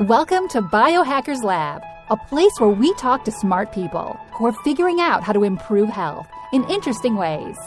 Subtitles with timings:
[0.00, 5.00] Welcome to Biohackers Lab, a place where we talk to smart people who are figuring
[5.00, 7.58] out how to improve health in interesting ways.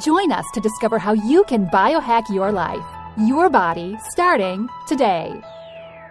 [0.00, 2.84] Join us to discover how you can biohack your life,
[3.16, 5.40] your body, starting today.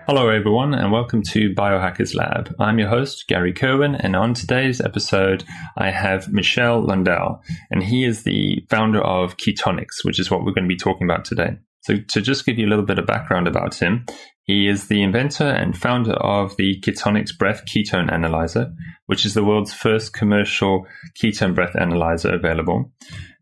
[0.07, 2.55] Hello, everyone, and welcome to Biohackers Lab.
[2.61, 5.43] I'm your host, Gary Kerwin, and on today's episode,
[5.75, 10.53] I have Michel Lundell, and he is the founder of Ketonix, which is what we're
[10.53, 11.57] going to be talking about today.
[11.81, 14.05] So, to just give you a little bit of background about him,
[14.47, 18.73] he is the inventor and founder of the Ketonix Breath Ketone Analyzer,
[19.05, 20.87] which is the world's first commercial
[21.21, 22.89] ketone breath analyzer available.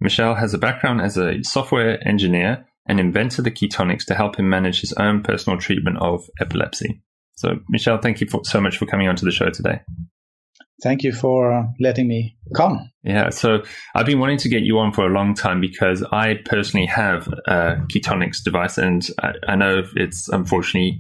[0.02, 4.50] Michel has a background as a software engineer and invented the Ketonix to help him
[4.50, 7.04] manage his own personal treatment of epilepsy.
[7.36, 9.82] So, Michel, thank you for, so much for coming onto the show today.
[10.84, 12.92] Thank you for uh, letting me come.
[13.04, 13.64] Yeah, so
[13.96, 17.28] I've been wanting to get you on for a long time because I personally have
[17.48, 21.00] a Ketonix device, and I, I know it's unfortunately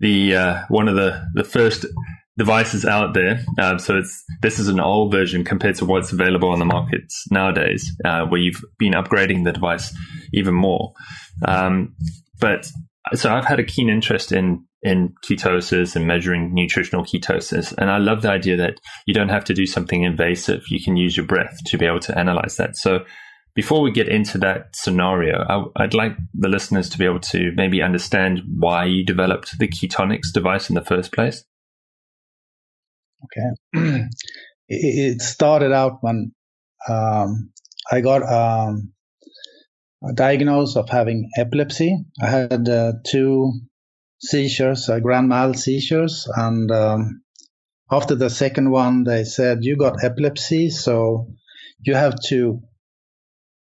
[0.00, 1.86] the uh, one of the the first
[2.36, 3.40] devices out there.
[3.58, 7.24] Um, so it's this is an old version compared to what's available on the markets
[7.30, 9.94] nowadays, uh, where you've been upgrading the device
[10.32, 10.92] even more.
[11.46, 11.94] Um,
[12.40, 12.68] but
[13.12, 17.98] so I've had a keen interest in in ketosis and measuring nutritional ketosis, and I
[17.98, 20.64] love the idea that you don't have to do something invasive.
[20.68, 22.76] You can use your breath to be able to analyze that.
[22.76, 23.04] So
[23.54, 27.52] before we get into that scenario, I, would like the listeners to be able to
[27.54, 31.44] maybe understand why you developed the Ketonix device in the first place.
[33.24, 34.06] Okay,
[34.68, 36.32] it started out when
[36.88, 37.52] um,
[37.90, 38.93] I got um,
[40.12, 42.04] diagnosed of having epilepsy.
[42.20, 43.52] I had uh, two
[44.20, 47.22] seizures, uh, grand mal seizures, and um,
[47.90, 51.28] after the second one, they said you got epilepsy, so
[51.80, 52.60] you have to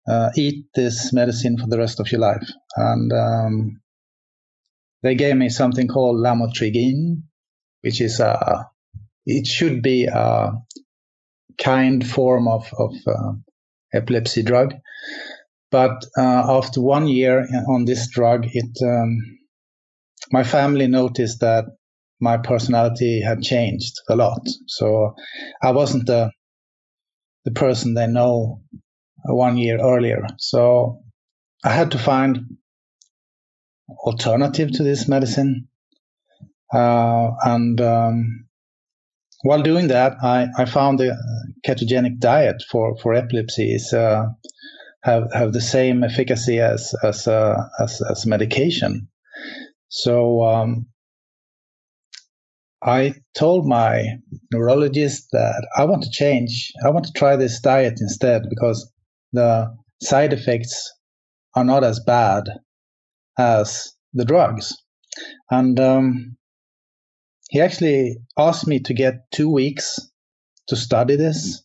[0.08, 2.48] uh, eat this medicine for the rest of your life.
[2.77, 3.80] And um,
[5.02, 7.23] they gave me something called lamotrigine,
[7.83, 8.69] which is a
[9.27, 10.52] it should be a
[11.58, 13.33] kind form of, of uh,
[13.92, 14.74] epilepsy drug.
[15.70, 19.18] But uh, after one year on this drug, it um,
[20.33, 21.64] my family noticed that
[22.20, 24.46] my personality had changed a lot.
[24.67, 25.14] So
[25.62, 26.30] I wasn't the
[27.45, 28.61] the person they know
[29.24, 30.27] one year earlier.
[30.39, 31.02] So
[31.64, 32.58] I had to find
[33.89, 35.68] alternative to this medicine.
[36.73, 38.48] Uh, and um,
[39.42, 41.17] while doing that, I, I found the
[41.67, 44.27] ketogenic diet for, for epilepsy is uh,
[45.03, 49.09] have have the same efficacy as as uh, as, as medication.
[49.89, 50.86] So um,
[52.83, 54.19] I told my
[54.53, 56.73] neurologist that I want to change.
[56.85, 58.92] I want to try this diet instead because
[59.33, 60.92] the side effects
[61.55, 62.45] are not as bad
[63.39, 64.77] as the drugs.
[65.51, 66.36] And um,
[67.51, 69.98] he actually asked me to get two weeks
[70.69, 71.65] to study this.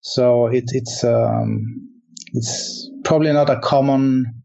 [0.00, 1.91] So it, it's um,
[2.32, 4.42] it's probably not a common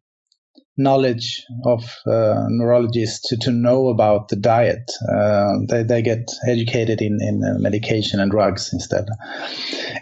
[0.77, 4.91] knowledge of uh, neurologists to, to know about the diet.
[5.11, 9.05] Uh, they, they get educated in, in uh, medication and drugs instead.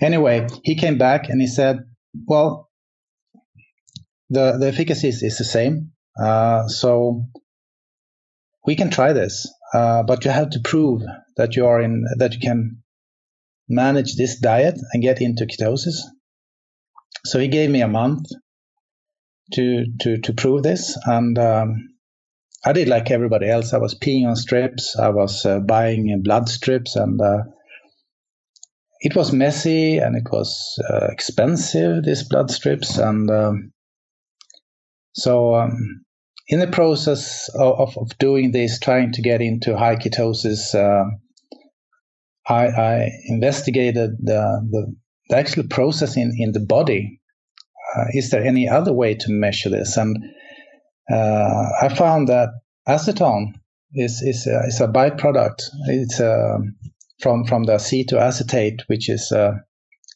[0.02, 1.80] Anyway, he came back and he said,
[2.28, 2.70] well,
[4.30, 5.92] the, the efficacy is, is the same.
[6.22, 7.26] Uh, so
[8.66, 11.02] we can try this, uh, but you have to prove
[11.38, 12.82] that you are in, that you can
[13.70, 15.96] manage this diet and get into ketosis.
[17.24, 18.28] So he gave me a month
[19.54, 21.90] to to to prove this, and um,
[22.66, 23.74] I did like everybody else.
[23.74, 24.96] I was peeing on strips.
[24.98, 27.44] I was uh, buying blood strips, and uh,
[29.02, 32.04] it was messy and it was uh, expensive.
[32.04, 33.72] These blood strips, and um,
[35.14, 36.06] so um,
[36.48, 40.76] in the process of, of, doing this, trying to get into high ketosis.
[40.76, 41.10] Uh,
[42.48, 44.96] I, I, investigated the, the
[45.30, 47.22] the actual process in, in the body.
[47.96, 49.98] Uh, is there any other way to measure this?
[49.98, 50.18] And
[51.12, 52.50] uh, I found that
[52.88, 53.54] acetone
[53.94, 55.62] is is a, is a byproduct.
[55.88, 56.58] It's uh,
[57.22, 59.54] from from the acetoacetate, which is uh,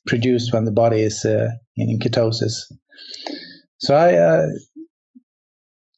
[0.08, 2.72] produced when the body is uh, in ketosis.
[3.78, 4.48] So I uh,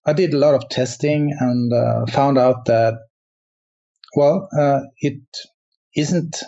[0.05, 2.95] I did a lot of testing and found out that
[4.15, 4.49] well,
[4.99, 5.21] it
[5.95, 6.43] isn't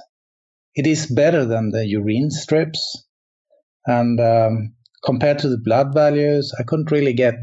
[0.76, 3.06] it is better than the urine strips.
[3.86, 4.74] And um,
[5.04, 7.36] compared to the blood values, I couldn't really get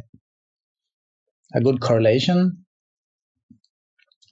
[1.54, 2.64] a good correlation.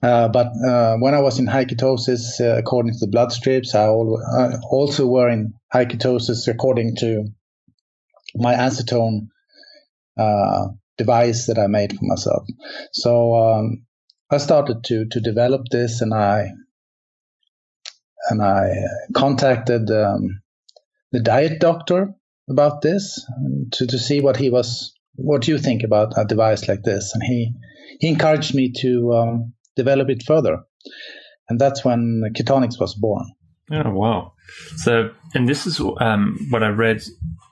[0.01, 3.75] Uh, but uh, when I was in high ketosis, uh, according to the blood strips,
[3.75, 7.25] I, I, also were in high ketosis according to
[8.35, 9.27] my acetone
[10.17, 10.67] uh,
[10.97, 12.43] device that I made for myself.
[12.93, 13.85] So um,
[14.31, 16.51] I started to to develop this, and I
[18.29, 18.71] and I
[19.13, 20.41] contacted um,
[21.11, 22.13] the diet doctor
[22.49, 23.25] about this
[23.73, 27.23] to to see what he was what you think about a device like this, and
[27.23, 27.53] he
[27.99, 30.63] he encouraged me to um, develop it further,
[31.49, 33.25] and that's when Ketonix was born.
[33.71, 34.33] Oh wow!
[34.77, 37.03] So, and this is um, what I read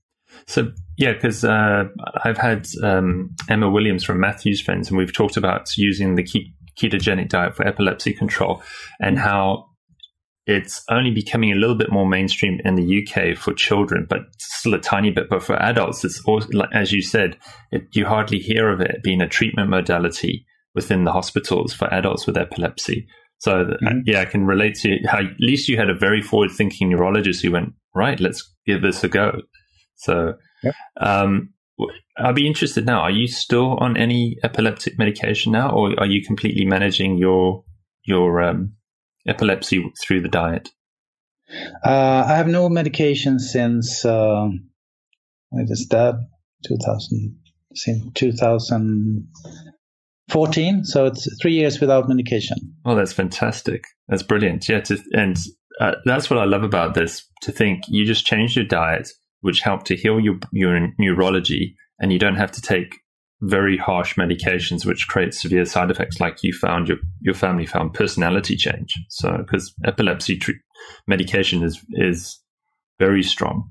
[0.46, 1.86] so yeah, because uh,
[2.24, 6.28] I've had um, Emma Williams from Matthews Friends, and we've talked about using the
[6.78, 8.62] ketogenic diet for epilepsy control
[9.00, 9.68] and how
[10.48, 14.74] it's only becoming a little bit more mainstream in the UK for children, but still
[14.74, 15.30] a tiny bit.
[15.30, 17.38] But for adults, it's also, as you said,
[17.72, 22.26] it, you hardly hear of it being a treatment modality within the hospitals for adults
[22.26, 23.08] with epilepsy.
[23.40, 24.00] So mm-hmm.
[24.06, 27.52] yeah, I can relate to how at least you had a very forward-thinking neurologist who
[27.52, 28.20] went right.
[28.20, 29.42] Let's give this a go.
[29.96, 30.76] So, yep.
[31.02, 31.50] um,
[32.18, 33.02] I'd be interested now.
[33.02, 37.64] Are you still on any epileptic medication now, or are you completely managing your
[38.04, 38.74] your um,
[39.28, 40.70] epilepsy through the diet?
[41.84, 44.50] Uh, I have no medication since uh,
[45.54, 46.16] it is that
[46.66, 47.40] 2000
[47.74, 50.84] since 2014.
[50.84, 52.58] So it's three years without medication.
[52.86, 53.86] Oh, that's fantastic.
[54.08, 54.68] That's brilliant.
[54.68, 55.38] Yeah, to, and
[55.80, 57.26] uh, that's what I love about this.
[57.44, 59.08] To think you just changed your diet
[59.42, 62.96] which help to heal your, your neurology, and you don't have to take
[63.42, 67.94] very harsh medications which create severe side effects like you found your your family found
[67.94, 68.94] personality change.
[69.10, 70.40] So because epilepsy
[71.08, 72.40] medication is is
[73.00, 73.70] very strong.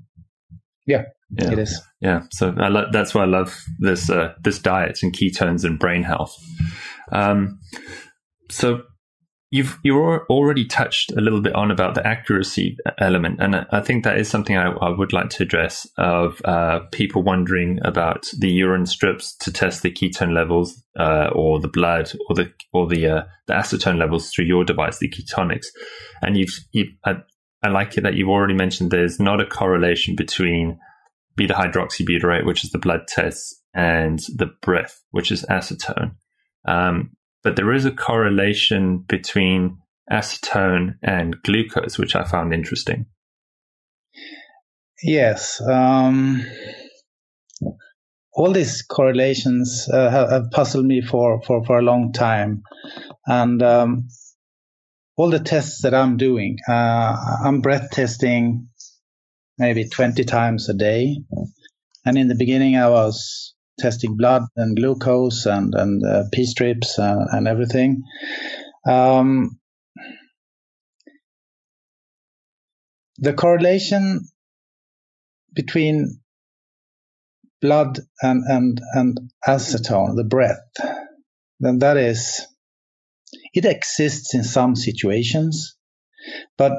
[0.85, 1.03] Yeah,
[1.37, 1.51] yeah.
[1.51, 1.81] it is.
[1.99, 5.77] Yeah so I lo- that's why i love this uh, this diet and ketones and
[5.77, 6.35] brain health.
[7.11, 7.59] Um,
[8.49, 8.83] so
[9.49, 14.03] You've you already touched a little bit on about the accuracy element, and I think
[14.03, 15.87] that is something I, I would like to address.
[15.97, 21.61] Of uh, people wondering about the urine strips to test the ketone levels, uh, or
[21.61, 25.67] the blood, or the or the uh, the acetone levels through your device, the Ketonix.
[26.21, 27.15] And you've, you, I,
[27.63, 30.77] I like it that you've already mentioned there's not a correlation between
[31.37, 36.15] beta hydroxybutyrate, which is the blood test, and the breath, which is acetone.
[36.67, 37.11] Um,
[37.43, 39.77] but there is a correlation between
[40.11, 43.05] acetone and glucose, which I found interesting.
[45.03, 45.61] Yes.
[45.61, 46.45] Um,
[48.33, 52.63] all these correlations uh, have, have, puzzled me for, for, for a long time.
[53.25, 54.07] And um,
[55.15, 58.69] all the tests that I'm doing, uh, I'm breath testing
[59.57, 61.17] maybe 20 times a day.
[62.05, 66.97] And in the beginning, I was testing blood and glucose and and uh, P strips
[66.97, 68.03] and, and everything.
[68.87, 69.59] Um,
[73.17, 74.27] the correlation
[75.53, 76.19] between
[77.61, 79.17] blood and and and
[79.47, 80.61] acetone, the breath,
[81.59, 82.45] then that is
[83.53, 85.75] it exists in some situations,
[86.57, 86.73] but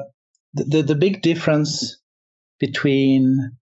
[0.53, 1.97] the, the, the big difference
[2.59, 3.57] between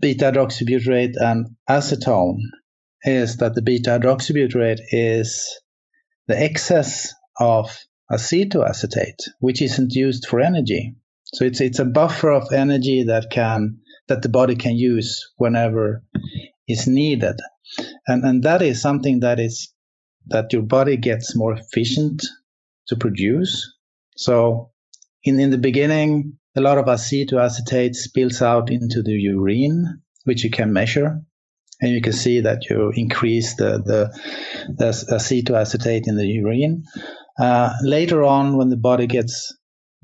[0.00, 2.38] beta hydroxybutyrate and acetone
[3.02, 5.60] is that the beta hydroxybutyrate is
[6.26, 7.76] the excess of
[8.10, 10.94] acetoacetate, which isn't used for energy.
[11.34, 16.04] So it's it's a buffer of energy that can that the body can use whenever
[16.68, 17.36] is needed,
[18.06, 19.72] and and that is something that is
[20.28, 22.22] that your body gets more efficient
[22.88, 23.72] to produce.
[24.16, 24.70] So
[25.24, 30.50] in in the beginning, a lot of acetoacetate spills out into the urine which you
[30.50, 31.22] can measure.
[31.80, 34.18] And you can see that you increase the, the,
[34.76, 36.84] the acetoacetate in the urine.
[37.38, 39.54] Uh, later on, when the body gets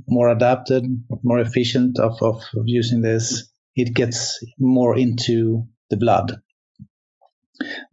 [0.06, 0.84] more adapted,
[1.22, 6.36] more efficient of, of, using this, it gets more into the blood.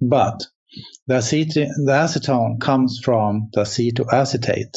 [0.02, 0.44] But
[1.08, 4.76] the, acet- the acetone comes from the acetoacetate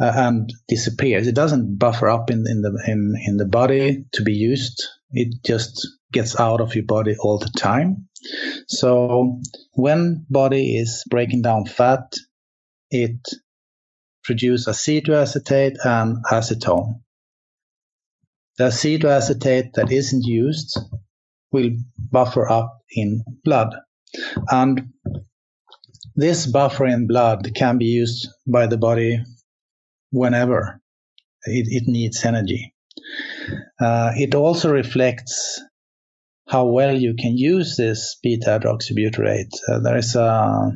[0.00, 1.26] uh, and disappears.
[1.26, 4.86] It doesn't buffer up in, in the in, in the body to be used.
[5.10, 8.08] It just gets out of your body all the time.
[8.68, 9.40] So
[9.72, 12.12] when body is breaking down fat,
[12.90, 13.18] it
[14.24, 17.00] produces acetoacetate and acetone.
[18.58, 20.78] The acetoacetate that isn't used
[21.52, 21.70] will
[22.10, 23.74] buffer up in blood.
[24.50, 24.92] And
[26.16, 29.22] this buffer in blood can be used by the body
[30.10, 30.80] whenever
[31.44, 32.74] it, it needs energy.
[33.80, 35.62] Uh, it also reflects
[36.48, 39.52] how well you can use this beta hydroxybutyrate.
[39.68, 40.72] Uh, there is a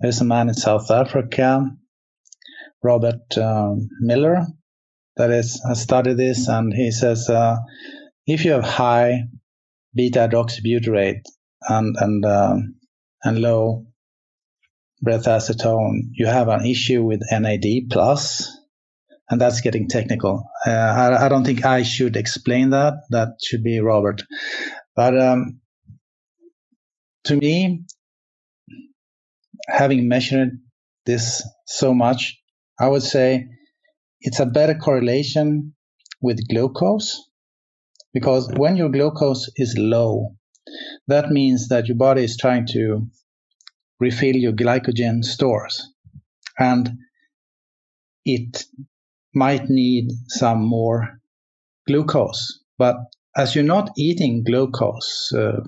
[0.00, 1.70] there's a man in South Africa,
[2.82, 4.46] Robert uh, Miller,
[5.16, 7.56] that is has studied this, and he says uh,
[8.26, 9.22] if you have high
[9.94, 11.22] beta hydroxybutyrate
[11.68, 12.74] and and um,
[13.24, 13.86] and low
[15.00, 18.56] breath acetone, you have an issue with NAD plus,
[19.30, 20.48] and that's getting technical.
[20.66, 22.94] Uh, I, I, don't think I should explain that.
[23.10, 24.22] That should be Robert.
[24.96, 25.60] But um,
[27.24, 27.84] to me,
[29.68, 30.58] having measured
[31.06, 32.40] this so much,
[32.80, 33.48] I would say
[34.20, 35.74] it's a better correlation
[36.20, 37.28] with glucose
[38.12, 40.36] because when your glucose is low,
[41.06, 43.08] that means that your body is trying to
[44.00, 45.92] refill your glycogen stores
[46.58, 46.90] and
[48.24, 48.64] it
[49.34, 51.20] might need some more
[51.86, 52.60] glucose.
[52.78, 52.96] But
[53.36, 55.60] as you're not eating glucose uh,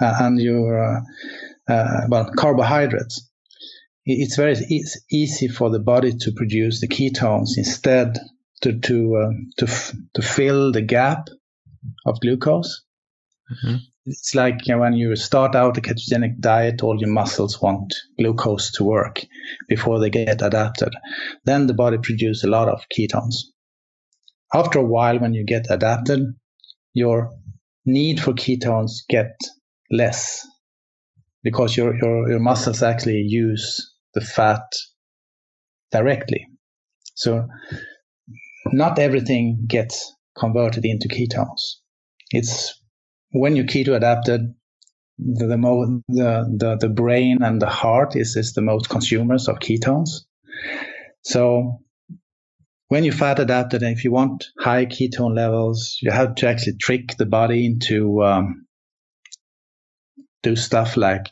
[0.00, 1.00] and you're, uh,
[1.68, 3.30] uh, well, carbohydrates,
[4.04, 8.18] it's very e- easy for the body to produce the ketones instead
[8.62, 11.28] to to uh, to f- to fill the gap
[12.06, 12.84] of glucose.
[13.50, 13.76] Mm-hmm.
[14.08, 18.84] It's like when you start out a ketogenic diet, all your muscles want glucose to
[18.84, 19.26] work
[19.68, 20.94] before they get adapted.
[21.44, 23.46] Then the body produces a lot of ketones.
[24.54, 26.20] After a while, when you get adapted,
[26.94, 27.32] your
[27.84, 29.34] need for ketones get
[29.90, 30.46] less
[31.42, 34.62] because your, your, your muscles actually use the fat
[35.90, 36.46] directly.
[37.14, 37.48] So
[38.66, 41.80] not everything gets converted into ketones.
[42.30, 42.80] It's
[43.30, 44.54] when you're keto adapted,
[45.18, 49.48] the, the, mo- the, the, the brain and the heart is, is the most consumers
[49.48, 50.24] of ketones.
[51.22, 51.80] So
[52.88, 56.76] when you fat adapted, and if you want high ketone levels, you have to actually
[56.80, 58.66] trick the body into um,
[60.42, 61.26] do stuff like,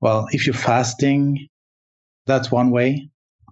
[0.00, 1.48] well, if you're fasting,
[2.26, 3.10] that's one way.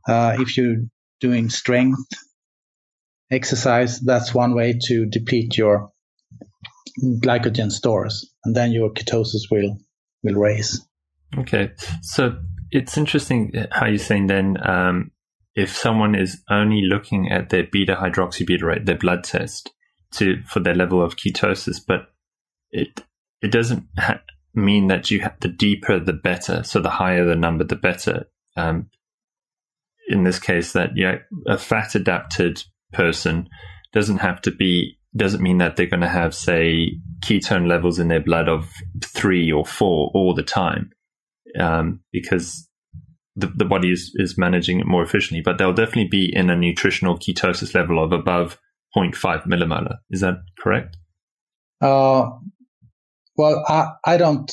[0.08, 0.76] Uh, if you're
[1.20, 2.00] doing strength
[3.30, 5.90] exercise, that's one way to deplete your
[7.02, 9.78] glycogen stores, and then your ketosis will
[10.22, 10.80] will raise.
[11.38, 11.72] Okay,
[12.02, 12.36] so
[12.70, 15.10] it's interesting how you're saying then um,
[15.54, 19.72] if someone is only looking at their beta hydroxybutyrate, their blood test,
[20.12, 22.08] to for their level of ketosis, but
[22.70, 23.02] it
[23.42, 24.22] it doesn't ha-
[24.54, 26.62] mean that you have the deeper the better.
[26.62, 28.26] So the higher the number, the better.
[28.56, 28.90] Um,
[30.08, 32.62] in this case, that yeah, a fat adapted
[32.92, 33.48] person
[33.92, 38.08] doesn't have to be doesn't mean that they're going to have say ketone levels in
[38.08, 38.70] their blood of
[39.02, 40.90] three or four all the time
[41.58, 42.68] um, because
[43.34, 45.42] the, the body is, is managing it more efficiently.
[45.42, 48.58] But they'll definitely be in a nutritional ketosis level of above
[48.96, 50.96] 0.5 millimolar is that correct?
[51.80, 52.30] Uh,
[53.36, 54.50] well I, I don't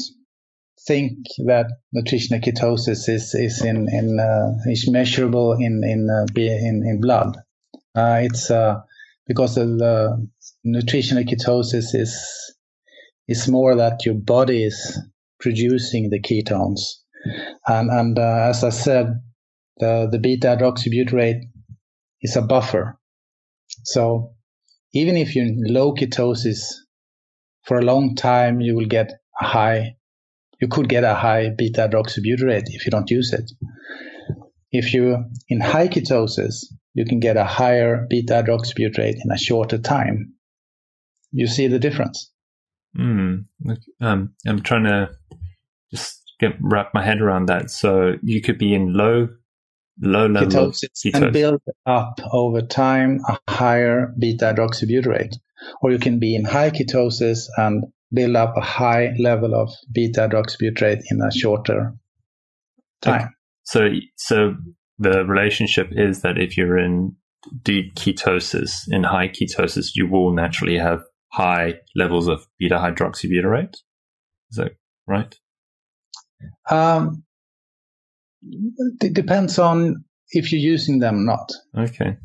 [0.86, 6.84] think that nutritional ketosis is is in in uh, is measurable in in uh, in,
[6.86, 7.38] in blood.
[7.96, 8.82] Uh, it's uh,
[9.28, 10.28] because the
[10.64, 12.56] nutritional ketosis is
[13.28, 15.00] is more that your body is
[15.40, 16.82] producing the ketones,
[17.68, 19.22] and and uh, as I said,
[19.78, 21.42] the the beta hydroxybutyrate
[22.22, 22.98] is a buffer.
[23.84, 24.34] So
[24.94, 26.60] even if you're in low ketosis
[27.64, 29.96] for a long time, you will get a high.
[30.62, 33.52] You could get a high beta hydroxybutyrate if you don't use it.
[34.72, 39.78] If you're in high ketosis, you can get a higher beta hydroxybutyrate in a shorter
[39.78, 40.34] time.
[41.34, 42.32] You see the difference?
[42.98, 43.46] Mm,
[44.02, 45.10] um, I'm trying to
[45.92, 47.72] just get wrap my head around that.
[47.72, 49.30] So you could be in low
[50.02, 51.14] low level ketosis, ketosis.
[51.14, 55.36] and build up over time a higher beta hydroxybutyrate.
[55.82, 60.28] Or you can be in high ketosis and build up a high level of beta
[60.28, 61.94] hydroxybutyrate in a shorter
[63.02, 63.22] time.
[63.22, 63.28] Okay.
[63.64, 64.56] So, so
[65.00, 67.16] the relationship is that if you're in
[67.64, 71.02] deep ketosis, in high ketosis, you will naturally have
[71.34, 73.74] high levels of beta hydroxybutyrate.
[74.52, 74.74] Is that
[75.08, 75.36] right?
[76.70, 77.24] Um,
[79.02, 81.52] it depends on if you're using them or not.
[81.76, 82.18] Okay.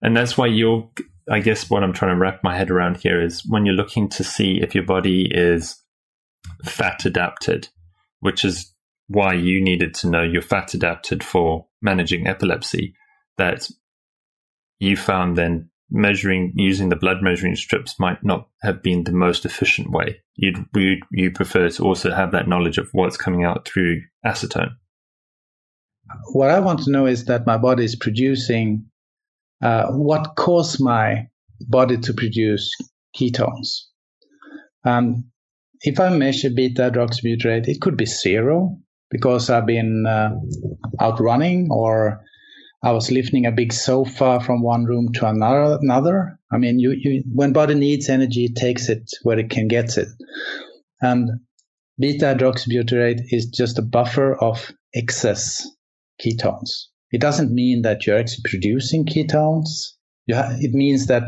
[0.00, 0.88] And that's why you're,
[1.28, 4.08] I guess what I'm trying to wrap my head around here is when you're looking
[4.10, 5.82] to see if your body is
[6.64, 7.68] fat adapted,
[8.20, 8.72] which is
[9.08, 12.94] why you needed to know you're fat adapted for managing epilepsy,
[13.38, 13.68] that
[14.78, 19.44] you found then measuring using the blood measuring strips might not have been the most
[19.44, 20.20] efficient way.
[20.34, 24.70] You'd, you you prefer to also have that knowledge of what's coming out through acetone.
[26.32, 28.86] What I want to know is that my body is producing
[29.62, 31.28] uh, what caused my
[31.60, 32.70] body to produce
[33.16, 33.86] ketones.
[34.84, 35.24] And
[35.80, 38.78] if I measure beta hydroxybutyrate, it could be zero
[39.10, 40.30] because I've been uh,
[41.00, 42.20] out running or
[42.86, 45.76] I was lifting a big sofa from one room to another.
[45.82, 46.38] another.
[46.52, 49.98] I mean, you, you, when body needs energy, it takes it where it can get
[49.98, 50.06] it.
[51.02, 51.40] And
[51.98, 55.68] beta hydroxybutyrate is just a buffer of excess
[56.24, 56.84] ketones.
[57.10, 59.70] It doesn't mean that you're actually producing ketones.
[60.30, 61.24] Ha- it means that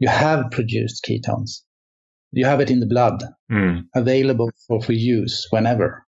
[0.00, 1.60] you have produced ketones.
[2.32, 3.22] You have it in the blood,
[3.52, 3.84] mm.
[3.94, 6.03] available for, for use whenever.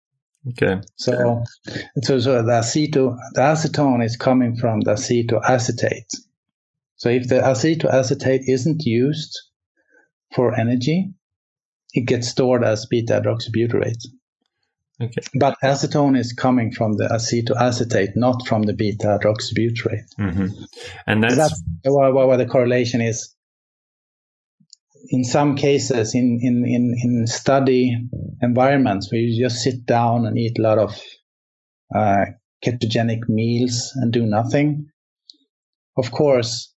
[0.50, 0.82] Okay.
[0.96, 1.44] So,
[2.02, 6.10] so, so the aceto, the acetone is coming from the acetoacetate.
[6.98, 9.38] So if the acetoacetate isn't used
[10.34, 11.14] for energy,
[11.94, 14.06] it gets stored as beta hydroxybutyrate.
[15.02, 15.22] Okay.
[15.38, 20.08] But acetone is coming from the acetoacetate, not from the beta hydroxybutyrate.
[20.20, 20.48] Mm-hmm.
[21.06, 23.35] And that's, that's why, why the correlation is
[25.09, 27.97] in some cases in, in, in, in study
[28.41, 31.00] environments where you just sit down and eat a lot of
[31.96, 32.25] uh,
[32.63, 34.87] ketogenic meals and do nothing,
[35.98, 36.74] of course,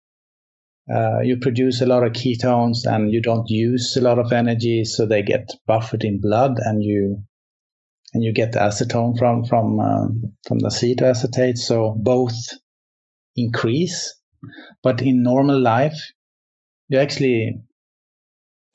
[0.93, 4.85] uh, you produce a lot of ketones and you don't use a lot of energy,
[4.85, 7.23] so they get buffered in blood, and you
[8.13, 11.57] and you get the acetone from from um, from the acetoacetate.
[11.57, 12.35] So both
[13.35, 14.15] increase,
[14.81, 15.99] but in normal life,
[16.87, 17.59] you actually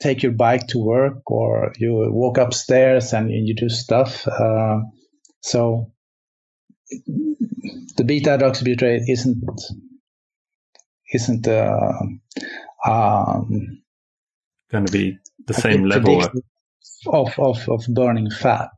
[0.03, 4.27] take your bike to work or you walk upstairs and you do stuff.
[4.27, 4.81] Uh,
[5.41, 5.91] so
[7.97, 9.43] the beta hydroxybutyrate isn't
[11.13, 11.93] isn't uh,
[12.85, 13.81] um,
[14.71, 16.21] going to be the same level
[17.07, 18.71] of, of, of burning fat.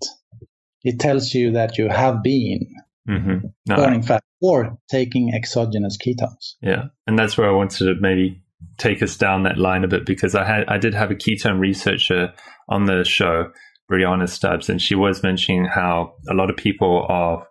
[0.84, 2.68] It tells you that you have been
[3.10, 3.48] mm-hmm.
[3.66, 6.56] no, burning fat or taking exogenous ketones.
[6.62, 8.44] Yeah, and that's where I wanted to maybe
[8.78, 11.60] take us down that line a bit because I had I did have a ketone
[11.60, 12.34] researcher
[12.70, 13.52] on the show,
[13.92, 17.48] Brianna Stubbs, and she was mentioning how a lot of people are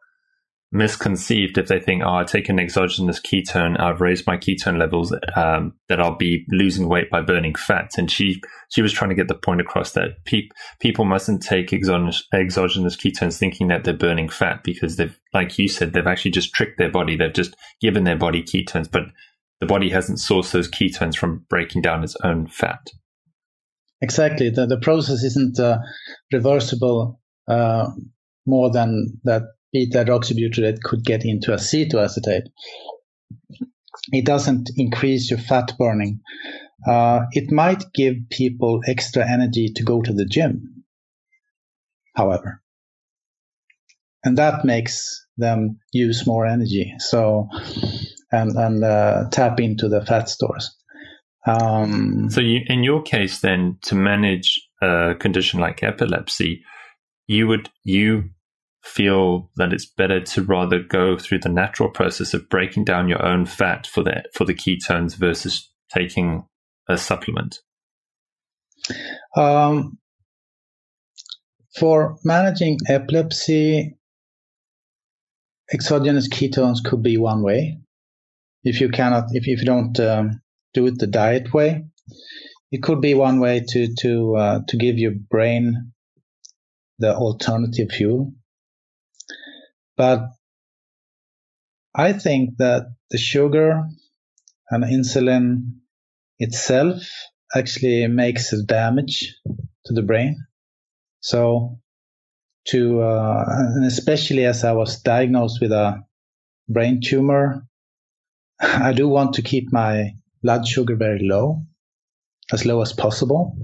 [0.75, 5.15] misconceived if they think, oh, I take an exogenous ketone, I've raised my ketone levels,
[5.37, 7.93] um, that I'll be losing weight by burning fat.
[7.97, 10.49] And she she was trying to get the point across that pe-
[10.81, 15.69] people mustn't take exogenous, exogenous ketones thinking that they're burning fat because they've, like you
[15.69, 17.17] said, they've actually just tricked their body.
[17.17, 19.05] They've just given their body ketones, but
[19.61, 22.81] the body hasn't sourced those ketones from breaking down its own fat.
[24.01, 24.51] Exactly.
[24.51, 25.79] The, the process isn't uh,
[26.33, 27.91] reversible uh,
[28.47, 32.49] more than that beta hydroxybutyrate could get into acetoacetate.
[34.13, 36.21] It doesn't increase your fat burning.
[36.87, 40.85] Uh, it might give people extra energy to go to the gym,
[42.15, 42.63] however.
[44.23, 46.95] And that makes them use more energy.
[46.99, 47.49] So
[48.35, 50.75] and and uh, tap into the fat stores.
[51.47, 56.65] Um, so, you, in your case, then, to manage a condition like epilepsy,
[57.27, 58.31] you would you
[58.83, 63.25] feel that it's better to rather go through the natural process of breaking down your
[63.25, 66.45] own fat for the for the ketones versus taking
[66.89, 67.61] a supplement.
[69.37, 69.99] Um,
[71.79, 73.97] for managing epilepsy,
[75.73, 77.79] exogenous ketones could be one way
[78.65, 80.41] if you cannot, if, if you don't um,
[80.73, 81.85] do it the diet way,
[82.73, 85.93] it could be one way to to uh, to give your brain
[86.99, 88.33] the alternative fuel.
[89.97, 90.23] But
[91.95, 93.85] I think that the sugar
[94.71, 95.77] and insulin
[96.39, 97.09] itself
[97.55, 99.37] actually makes damage
[99.87, 100.37] to the brain.
[101.21, 101.79] So
[102.69, 106.03] to uh, and especially as I was diagnosed with a
[106.69, 107.67] brain tumor.
[108.65, 111.63] I do want to keep my blood sugar very low,
[112.53, 113.57] as low as possible.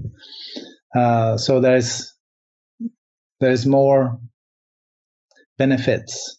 [0.95, 2.13] Uh, so there's
[3.39, 4.19] there's more
[5.57, 6.37] benefits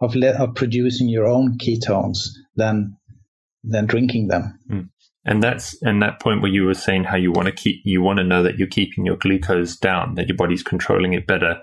[0.00, 2.18] of le- of producing your own ketones
[2.56, 2.96] than
[3.64, 4.58] than drinking them.
[4.70, 4.88] Mm.
[5.24, 8.02] And that's and that point where you were saying how you want to keep you
[8.02, 11.60] want to know that you're keeping your glucose down, that your body's controlling it better.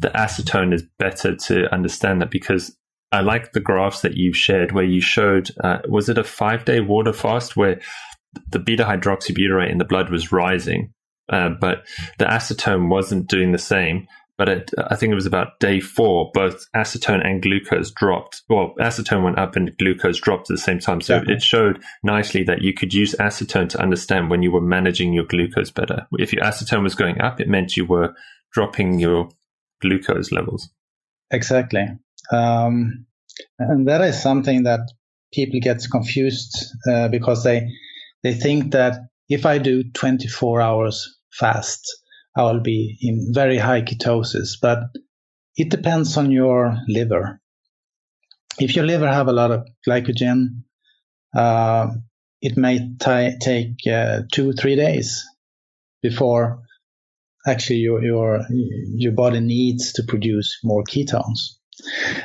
[0.00, 2.74] The acetone is better to understand that because
[3.12, 6.64] I like the graphs that you've shared where you showed uh, was it a five
[6.64, 7.80] day water fast where
[8.50, 10.92] the beta hydroxybutyrate in the blood was rising,
[11.30, 11.86] uh, but
[12.18, 14.08] the acetone wasn't doing the same.
[14.38, 18.42] But it, I think it was about day four, both acetone and glucose dropped.
[18.48, 21.02] Well, acetone went up and glucose dropped at the same time.
[21.02, 25.12] So it showed nicely that you could use acetone to understand when you were managing
[25.12, 26.06] your glucose better.
[26.18, 28.14] If your acetone was going up, it meant you were
[28.52, 29.28] dropping your
[29.82, 30.70] glucose levels.
[31.30, 31.86] Exactly.
[32.30, 33.06] Um,
[33.58, 34.80] and that is something that
[35.32, 36.56] people get confused
[36.90, 37.68] uh, because they
[38.22, 41.98] they think that if I do 24 hours fast,
[42.36, 44.58] I will be in very high ketosis.
[44.60, 44.84] But
[45.56, 47.40] it depends on your liver.
[48.58, 50.62] If your liver have a lot of glycogen,
[51.34, 51.88] uh,
[52.40, 55.24] it may t- take uh, two three days
[56.02, 56.62] before
[57.46, 58.40] actually your your
[58.94, 61.56] your body needs to produce more ketones.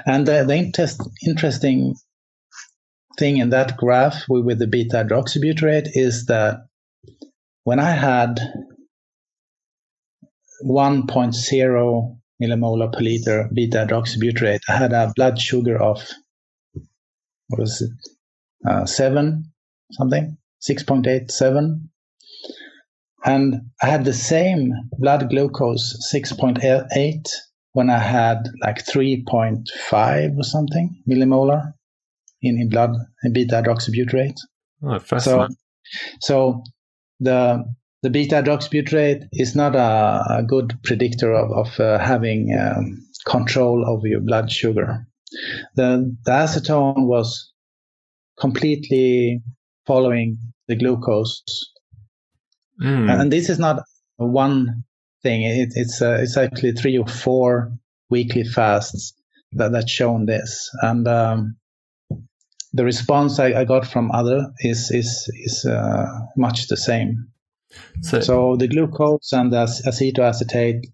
[0.06, 1.96] And the, the interest, interesting
[3.18, 6.68] thing in that graph with, the beta hydroxybutyrate is that
[7.64, 8.40] when I had
[10.64, 16.08] 1.0 millimolar per liter beta hydroxybutyrate, I had a blood sugar of
[17.48, 17.92] what was it,
[18.70, 19.52] uh, seven
[19.92, 21.88] something, 6.87,
[23.26, 27.30] and I had the same blood glucose 6.8
[27.78, 31.74] when I had like 3.5 or something millimolar
[32.42, 34.40] in, in blood in beta hydroxybutyrate.
[34.82, 35.48] Oh, so,
[36.20, 36.64] so
[37.20, 37.64] the
[38.02, 43.88] the beta hydroxybutyrate is not a, a good predictor of, of uh, having um, control
[43.88, 45.06] over your blood sugar.
[45.76, 47.52] The, the acetone was
[48.40, 49.44] completely
[49.86, 51.44] following the glucose.
[52.82, 53.22] Mm.
[53.22, 53.84] And this is not
[54.16, 54.84] one
[55.28, 55.44] thing.
[55.44, 57.72] It, it's uh, it's actually three or four
[58.10, 59.14] weekly fasts
[59.54, 61.58] that that shown this, and um,
[62.74, 67.28] the response I, I, got from other is is is uh, much the same.
[68.02, 70.86] So, so, the glucose and the acetoacetate,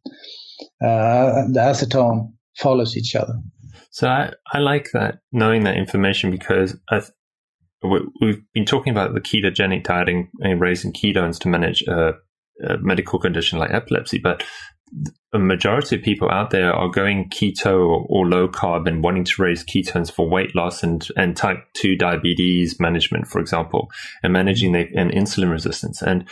[0.81, 3.35] uh, the acetone follows each other.
[3.91, 7.03] So I, I like that knowing that information because I,
[8.19, 12.13] we've been talking about the ketogenic dieting and raising ketones to manage uh,
[12.79, 14.43] medical condition like epilepsy, but
[15.33, 19.41] a majority of people out there are going keto or, low carb and wanting to
[19.41, 23.89] raise ketones for weight loss and, and type 2 diabetes management, for example,
[24.21, 26.01] and managing the, and insulin resistance.
[26.01, 26.27] And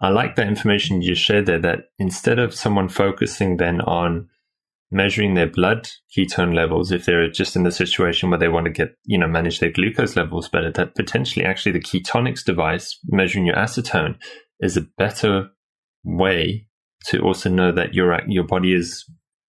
[0.00, 4.28] I like that information you shared there that instead of someone focusing then on
[4.90, 8.72] measuring their blood ketone levels, if they're just in the situation where they want to
[8.72, 13.46] get, you know, manage their glucose levels better, that potentially actually the Ketonix device measuring
[13.46, 14.16] your acetone
[14.60, 15.50] is a better
[16.06, 16.66] way
[17.06, 19.04] to also know that your your body is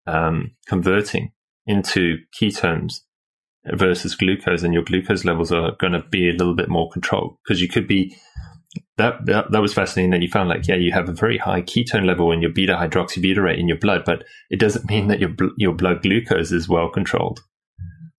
[0.07, 1.33] um, converting
[1.67, 3.01] into ketones
[3.75, 7.37] versus glucose, and your glucose levels are going to be a little bit more controlled.
[7.45, 8.17] Because you could be.
[8.99, 11.63] That, that that was fascinating that you found like yeah you have a very high
[11.63, 15.31] ketone level in your beta hydroxybutyrate in your blood but it doesn't mean that your
[15.57, 17.41] your blood glucose is well controlled.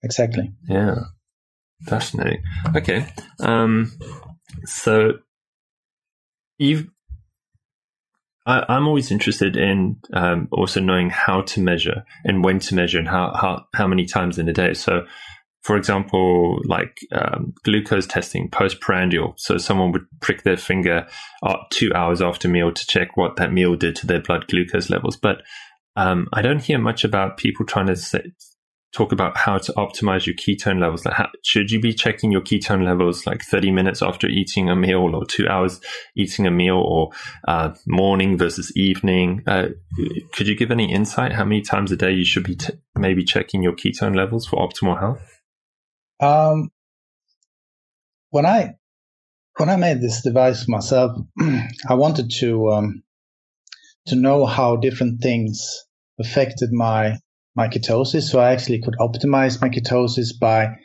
[0.02, 0.52] Exactly.
[0.68, 0.96] Yeah.
[1.84, 2.42] Fascinating.
[2.76, 3.08] Okay
[3.40, 3.92] um
[4.66, 5.14] so
[6.58, 6.88] you've
[8.48, 12.98] I, am always interested in um, also knowing how to measure and when to measure
[12.98, 14.74] and how, how, how many times in a day.
[14.74, 15.06] So,
[15.64, 19.34] for example, like um, glucose testing postprandial.
[19.36, 21.08] So someone would prick their finger
[21.44, 24.90] uh, two hours after meal to check what that meal did to their blood glucose
[24.90, 25.18] levels.
[25.18, 25.42] But
[25.98, 28.32] um, I don't hear much about people trying to say,
[28.94, 31.06] talk about how to optimize your ketone levels.
[31.06, 34.76] Like how, should you be checking your ketone levels like 30 minutes after eating a
[34.76, 35.80] meal or two hours
[36.16, 37.10] eating a meal or
[37.48, 39.44] uh, morning versus evening?
[39.46, 39.70] Uh,
[40.34, 43.24] could you give any insight how many times a day you should be t- maybe
[43.24, 45.42] checking your ketone levels for optimal health?
[46.20, 46.72] Um,
[48.30, 48.76] when I
[49.58, 51.18] when I made this device myself,
[51.90, 53.04] I wanted to um,
[54.08, 55.84] to know how different things
[56.20, 57.18] affected my
[57.58, 58.30] my ketosis.
[58.30, 60.78] So I actually could optimize my ketosis by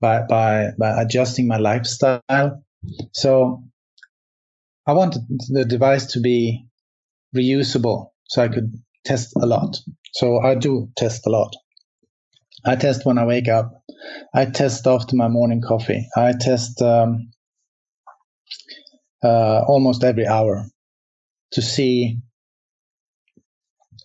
[0.00, 2.64] by by, by adjusting my lifestyle.
[3.12, 3.62] So
[4.86, 6.66] I wanted the device to be
[7.36, 8.74] reusable so I could
[9.04, 9.76] test a lot.
[10.14, 11.54] So I do test a lot.
[12.64, 13.72] I test when I wake up.
[14.34, 16.08] I test after my morning coffee.
[16.16, 17.30] I test um,
[19.22, 20.64] uh, almost every hour
[21.52, 22.18] to see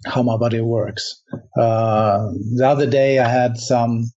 [0.06, 1.22] how my body works.
[1.58, 4.12] Uh, the other day I had some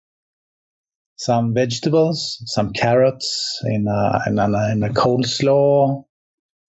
[1.16, 6.02] some vegetables, some carrots in a, in a, in a coleslaw,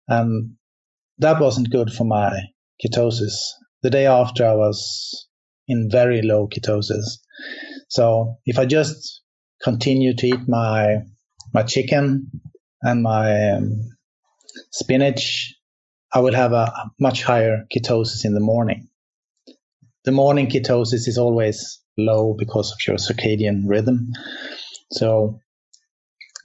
[0.08, 0.56] and
[1.18, 2.32] that wasn't good for my
[2.84, 3.52] ketosis.
[3.82, 5.28] The day after I was
[5.68, 7.18] in very low ketosis.
[7.88, 9.22] So if I just
[9.62, 11.04] continue to eat my
[11.54, 12.30] my chicken
[12.82, 13.96] and my um,
[14.72, 15.54] spinach,
[16.12, 18.89] I will have a much higher ketosis in the morning.
[20.04, 24.12] The morning ketosis is always low because of your circadian rhythm.
[24.92, 25.40] So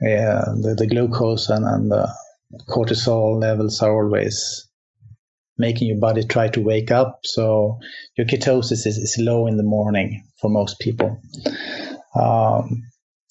[0.01, 2.13] yeah, the, the glucose and, and the
[2.67, 4.67] cortisol levels are always
[5.57, 7.21] making your body try to wake up.
[7.23, 7.79] So
[8.17, 11.21] your ketosis is, is low in the morning for most people.
[12.13, 12.83] Um,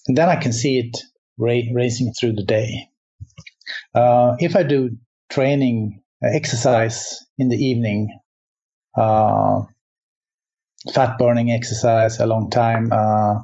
[0.06, 0.96] and then I can see it
[1.38, 2.88] ra- racing through the day.
[3.94, 4.96] Uh, if I do
[5.28, 8.18] training, uh, exercise in the evening,
[8.96, 9.62] uh,
[10.92, 13.40] fat burning exercise a long time, uh,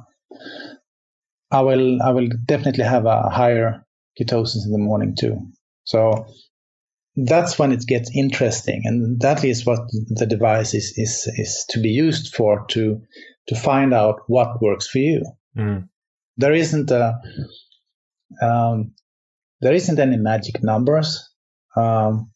[1.51, 3.85] I will I will definitely have a higher
[4.19, 5.37] ketosis in the morning too.
[5.83, 6.25] So
[7.15, 11.81] that's when it gets interesting, and that is what the device is is is to
[11.81, 13.01] be used for to
[13.47, 15.23] to find out what works for you.
[15.57, 15.89] Mm.
[16.37, 17.19] There isn't a
[18.41, 18.93] um,
[19.59, 21.29] there isn't any magic numbers.
[21.75, 22.30] Um,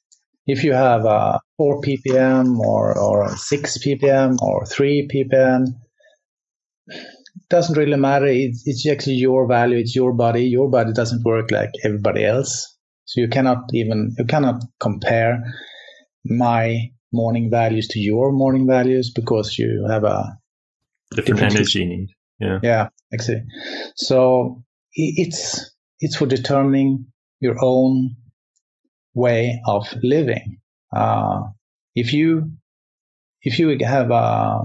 [0.48, 5.66] if you have a 4 ppm or, or 6 ppm or 3 ppm,
[7.50, 8.28] doesn't really matter.
[8.28, 9.78] It's, it's actually your value.
[9.78, 10.46] It's your body.
[10.46, 12.78] Your body doesn't work like everybody else.
[13.06, 15.44] So you cannot even, you cannot compare
[16.26, 20.38] my morning values to your morning values because you have a
[21.12, 22.10] different, different energy need.
[22.40, 22.60] Yeah.
[22.64, 23.46] Yeah, exactly.
[23.96, 27.08] So it's, it's for determining
[27.40, 28.16] your own
[29.16, 30.60] way of living.
[30.96, 31.44] Uh,
[31.96, 32.52] if you
[33.42, 34.62] if you have uh,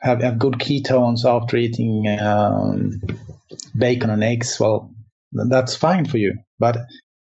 [0.00, 3.00] have, have good ketones after eating um,
[3.76, 4.90] bacon and eggs, well,
[5.32, 6.38] that's fine for you.
[6.58, 6.78] But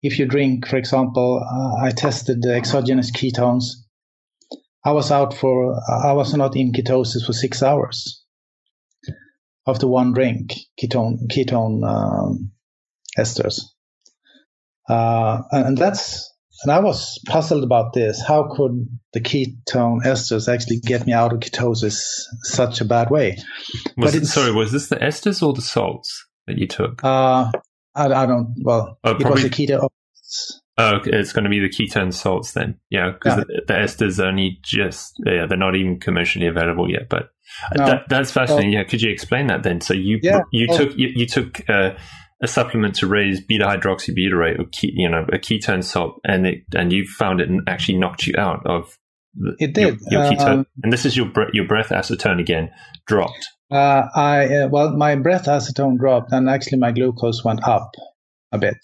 [0.03, 3.65] if you drink, for example, uh, I tested the exogenous ketones.
[4.85, 8.23] I was out for I was not in ketosis for six hours
[9.67, 12.51] after one drink ketone ketone um,
[13.19, 13.63] esters.
[14.89, 16.31] Uh, and that's
[16.63, 18.23] and I was puzzled about this.
[18.27, 23.37] How could the ketone esters actually get me out of ketosis such a bad way?
[23.97, 27.05] Was it, sorry, was this the esters or the salts that you took?
[27.05, 27.51] Uh,
[27.95, 28.55] I, I don't.
[28.63, 29.89] Well, oh, it was the keto.
[30.77, 32.79] Oh, it's going to be the ketone salts then.
[32.91, 33.45] Yeah, because yeah.
[33.47, 37.09] the, the, esters only just yeah they're not even commercially available yet.
[37.09, 37.31] But
[37.77, 37.87] no.
[37.87, 38.71] that, that's fascinating.
[38.71, 39.81] Well, yeah, could you explain that then?
[39.81, 41.69] So you yeah, you well, took you, you took.
[41.69, 41.91] Uh,
[42.45, 46.65] a supplement to raise beta hydroxybutyrate or ke- you know a ketone salt, and it
[46.75, 48.97] and you found it actually knocked you out of
[49.35, 52.71] the, it did your, your ketone, um, and this is your your breath acetone again
[53.07, 53.49] dropped.
[53.73, 57.91] Uh, I uh, well, my breath acetone dropped, and actually my glucose went up
[58.53, 58.79] a bit.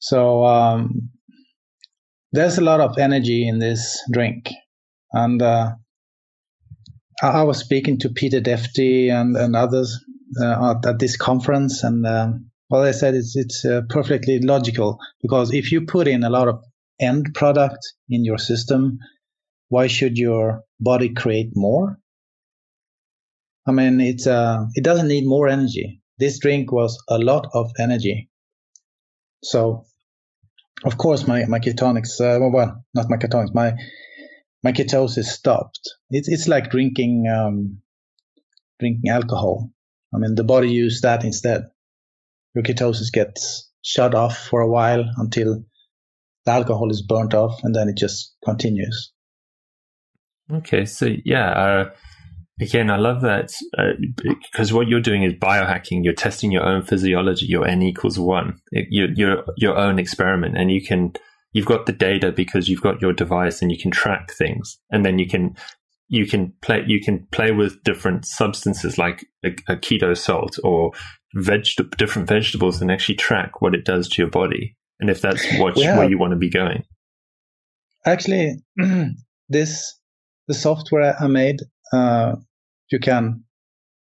[0.00, 1.10] So um,
[2.32, 4.50] there's a lot of energy in this drink,
[5.12, 5.72] and uh,
[7.22, 10.04] I was speaking to Peter Defty and and others
[10.40, 14.98] uh, at, at, this conference, and um, well, I said it's it's uh, perfectly logical
[15.22, 16.62] because if you put in a lot of
[17.00, 18.98] end product in your system,
[19.68, 21.98] why should your body create more?
[23.66, 26.02] I mean, it's uh, it doesn't need more energy.
[26.18, 28.28] This drink was a lot of energy.
[29.42, 29.86] So,
[30.84, 33.74] of course, my my Ketonix, uh, well, not my Ketonix, my
[34.62, 35.80] my ketosis stopped.
[36.10, 37.80] It's it's like drinking um,
[38.78, 39.70] drinking alcohol.
[40.14, 41.70] I mean, the body used that instead
[42.58, 45.62] your ketosis gets shut off for a while until
[46.44, 49.12] the alcohol is burnt off and then it just continues.
[50.52, 51.90] Okay, so yeah, uh,
[52.60, 56.02] again, I love that uh, because what you're doing is biohacking.
[56.02, 60.56] You're testing your own physiology, your n equals one, it, your, your your own experiment,
[60.56, 61.12] and you can
[61.52, 65.04] you've got the data because you've got your device and you can track things, and
[65.04, 65.54] then you can
[66.08, 70.92] you can play you can play with different substances like a, a keto salt or
[71.34, 75.44] veg- different vegetables and actually track what it does to your body and if that's
[75.58, 75.96] what yeah.
[75.96, 76.84] where you want to be going.
[78.04, 78.62] Actually,
[79.48, 79.98] this
[80.46, 81.60] the software I made,
[81.92, 82.36] uh,
[82.90, 83.44] you can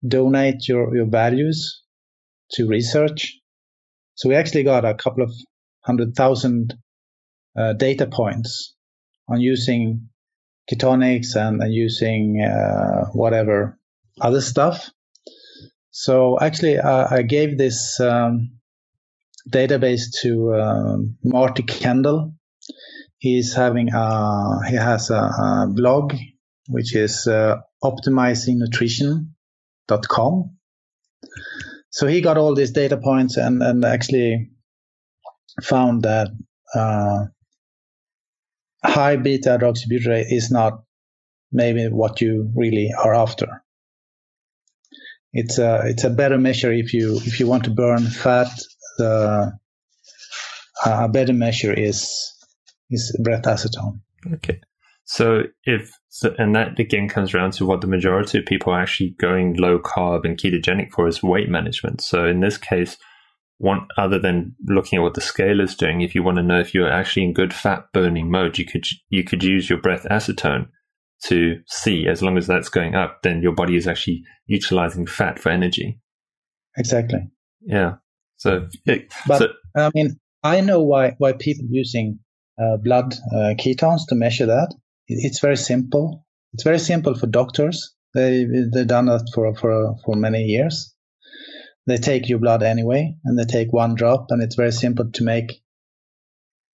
[0.06, 1.82] donate your, your values
[2.52, 3.38] to research.
[4.14, 5.32] So we actually got a couple of
[5.80, 6.74] hundred thousand
[7.56, 8.74] uh, data points
[9.28, 10.08] on using
[10.70, 13.78] Ketonix and, and using uh, whatever
[14.20, 14.90] other stuff
[15.92, 18.52] So actually, I, I gave this um,
[19.48, 22.34] database to um, Marty Kendall.
[23.18, 26.14] He's having a he has a, a blog
[26.68, 30.56] which is uh, optimisingnutrition.com.
[31.90, 34.52] So he got all these data points and, and actually
[35.62, 36.28] found that
[36.74, 37.26] uh,
[38.82, 40.84] high beta hydroxybutyrate is not
[41.52, 43.61] maybe what you really are after.
[45.32, 48.48] It's a it's a better measure if you if you want to burn fat.
[48.98, 49.52] The
[50.84, 52.08] a better measure is
[52.90, 54.00] is breath acetone.
[54.34, 54.60] Okay.
[55.04, 58.80] So if so, and that again comes around to what the majority of people are
[58.80, 62.00] actually going low carb and ketogenic for is weight management.
[62.00, 62.96] So in this case,
[63.58, 66.60] one other than looking at what the scale is doing, if you want to know
[66.60, 70.06] if you're actually in good fat burning mode, you could you could use your breath
[70.10, 70.68] acetone
[71.24, 75.38] to see as long as that's going up, then your body is actually utilizing fat
[75.38, 76.00] for energy.
[76.76, 77.30] Exactly.
[77.60, 77.94] Yeah.
[78.36, 82.18] So, it, but so, I mean, I know why why people using
[82.60, 84.74] uh, blood uh, ketones to measure that.
[85.06, 86.26] It's very simple.
[86.52, 87.94] It's very simple for doctors.
[88.14, 90.94] They they've done that for for for many years.
[91.86, 95.24] They take your blood anyway, and they take one drop, and it's very simple to
[95.24, 95.62] make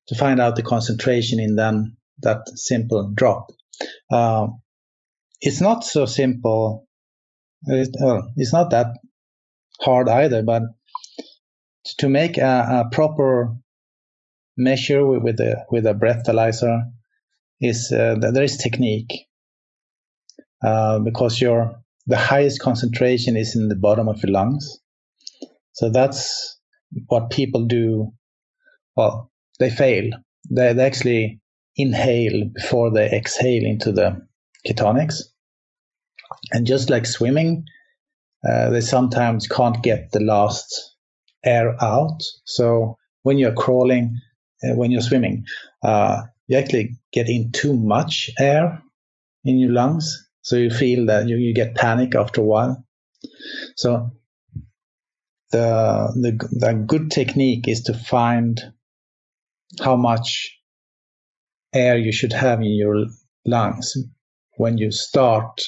[0.08, 3.50] to find out the concentration in then that simple drop.
[4.10, 4.48] Uh,
[5.40, 6.86] it's not so simple.
[7.62, 8.96] It, well, it's not that
[9.80, 10.62] hard either, but
[11.98, 13.56] to make a, a proper
[14.56, 16.90] measure with, with a with a breathalyzer
[17.60, 19.26] is uh, there is technique
[20.62, 24.78] uh, because your the highest concentration is in the bottom of your lungs.
[25.72, 26.58] So that's
[27.06, 28.12] what people do.
[28.96, 30.10] Well, they fail.
[30.50, 31.40] They, they actually
[31.78, 34.26] inhale before they exhale into the
[34.66, 35.22] Ketonix.
[36.52, 37.64] And just like swimming,
[38.46, 40.96] uh, they sometimes can't get the last
[41.44, 42.20] air out.
[42.44, 44.20] So when you're crawling,
[44.62, 45.44] uh, when you're swimming,
[45.82, 48.82] uh, you actually get in too much air
[49.44, 50.28] in your lungs.
[50.42, 52.84] So you feel that you, you get panic after a while.
[53.76, 54.10] So
[55.50, 58.60] the, the, the good technique is to find
[59.80, 60.57] how much
[61.72, 63.06] air you should have in your
[63.44, 63.96] lungs
[64.56, 65.60] when you start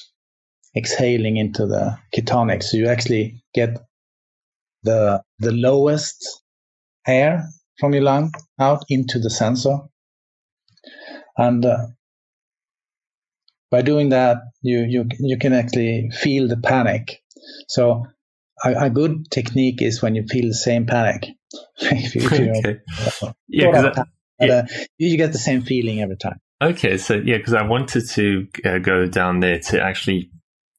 [0.77, 2.65] exhaling into the Ketonix.
[2.65, 3.79] So you actually get
[4.83, 6.43] the the lowest
[7.07, 7.45] air
[7.79, 9.79] from your lung out into the sensor
[11.37, 11.87] and uh,
[13.71, 17.23] by doing that, you, you, you can actually feel the panic.
[17.69, 18.07] So
[18.65, 21.27] a, a good technique is when you feel the same panic.
[21.79, 22.39] if you, if
[23.49, 23.81] you okay.
[23.81, 24.05] Know,
[24.41, 24.63] yeah, yeah.
[24.81, 26.39] Uh, you get the same feeling every time.
[26.63, 30.31] Okay, so yeah, because I wanted to uh, go down there to actually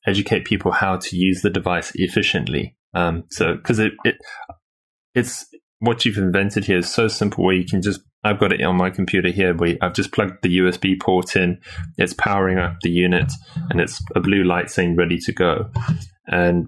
[0.06, 2.76] educate people how to use the device efficiently.
[2.94, 4.16] Um, so because it, it
[5.16, 5.46] it's
[5.80, 8.78] what you've invented here is so simple where you can just I've got it on
[8.78, 11.60] my computer here where I've just plugged the USB port in.
[11.98, 13.32] It's powering up the unit
[13.70, 15.72] and it's a blue light saying ready to go.
[16.28, 16.68] And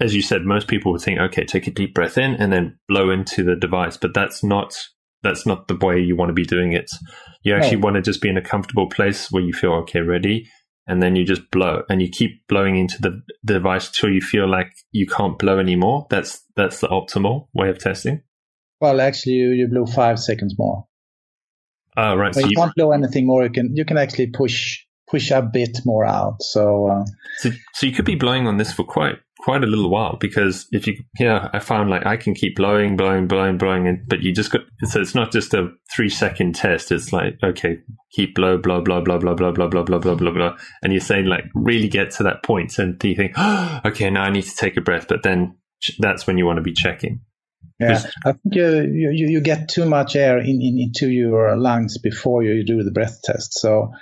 [0.00, 2.78] as you said, most people would think, okay, take a deep breath in and then
[2.88, 4.74] blow into the device, but that's not
[5.22, 6.90] that's not the way you want to be doing it.
[7.42, 10.48] You actually want to just be in a comfortable place where you feel okay, ready,
[10.86, 14.48] and then you just blow and you keep blowing into the device till you feel
[14.48, 16.06] like you can't blow anymore.
[16.10, 18.22] That's that's the optimal way of testing.
[18.80, 20.86] Well, actually, you, you blow five seconds more.
[21.96, 22.34] Oh, right.
[22.34, 23.42] So you, you, can't blow anything more.
[23.42, 26.36] You can you can actually push push a bit more out.
[26.40, 27.04] So, uh,
[27.38, 30.66] so, so you could be blowing on this for quite quite a little while because
[30.72, 34.20] if you yeah I found like I can keep blowing blowing blowing blowing and but
[34.20, 37.78] you just got so it's not just a three second test it's like okay
[38.10, 41.00] keep blow blow blow blow blow blow blow blow blow blow blow blow and you're
[41.00, 44.30] saying like really get to that point and do you think oh, okay now I
[44.30, 45.56] need to take a breath but then
[46.00, 47.20] that's when you want to be checking
[47.80, 51.98] yeah, I think you, you, you get too much air in, in, into your lungs
[51.98, 53.54] before you do the breath test.
[53.54, 53.92] So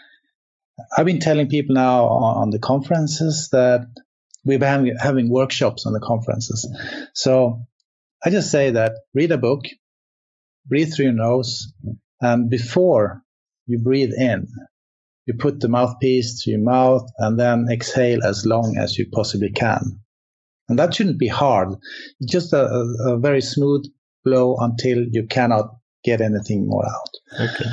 [0.96, 3.86] I've been telling people now on the conferences that
[4.46, 6.66] we've been having, having workshops on the conferences.
[7.14, 7.66] So
[8.24, 9.64] I just say that read a book,
[10.66, 11.72] breathe through your nose,
[12.20, 13.22] and before
[13.66, 14.46] you breathe in,
[15.26, 19.50] you put the mouthpiece to your mouth and then exhale as long as you possibly
[19.50, 20.00] can.
[20.68, 21.74] And that shouldn't be hard.
[22.20, 23.84] It's just a, a, a very smooth
[24.24, 27.48] blow until you cannot get anything more out.
[27.50, 27.70] Okay.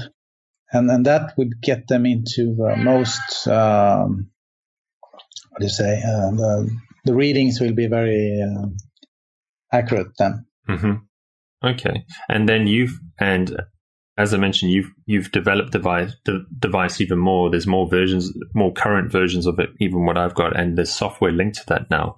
[0.71, 4.31] And, and that would get them into the most um,
[5.53, 6.01] what do you say?
[6.01, 8.65] Uh, the the readings will be very uh,
[9.71, 10.45] accurate then.
[10.67, 10.93] Mm-hmm.
[11.65, 13.55] Okay, and then you've and
[14.17, 17.51] as I mentioned, you've you've developed the device, the device even more.
[17.51, 21.31] There's more versions, more current versions of it, even what I've got, and there's software
[21.31, 22.15] linked to that now.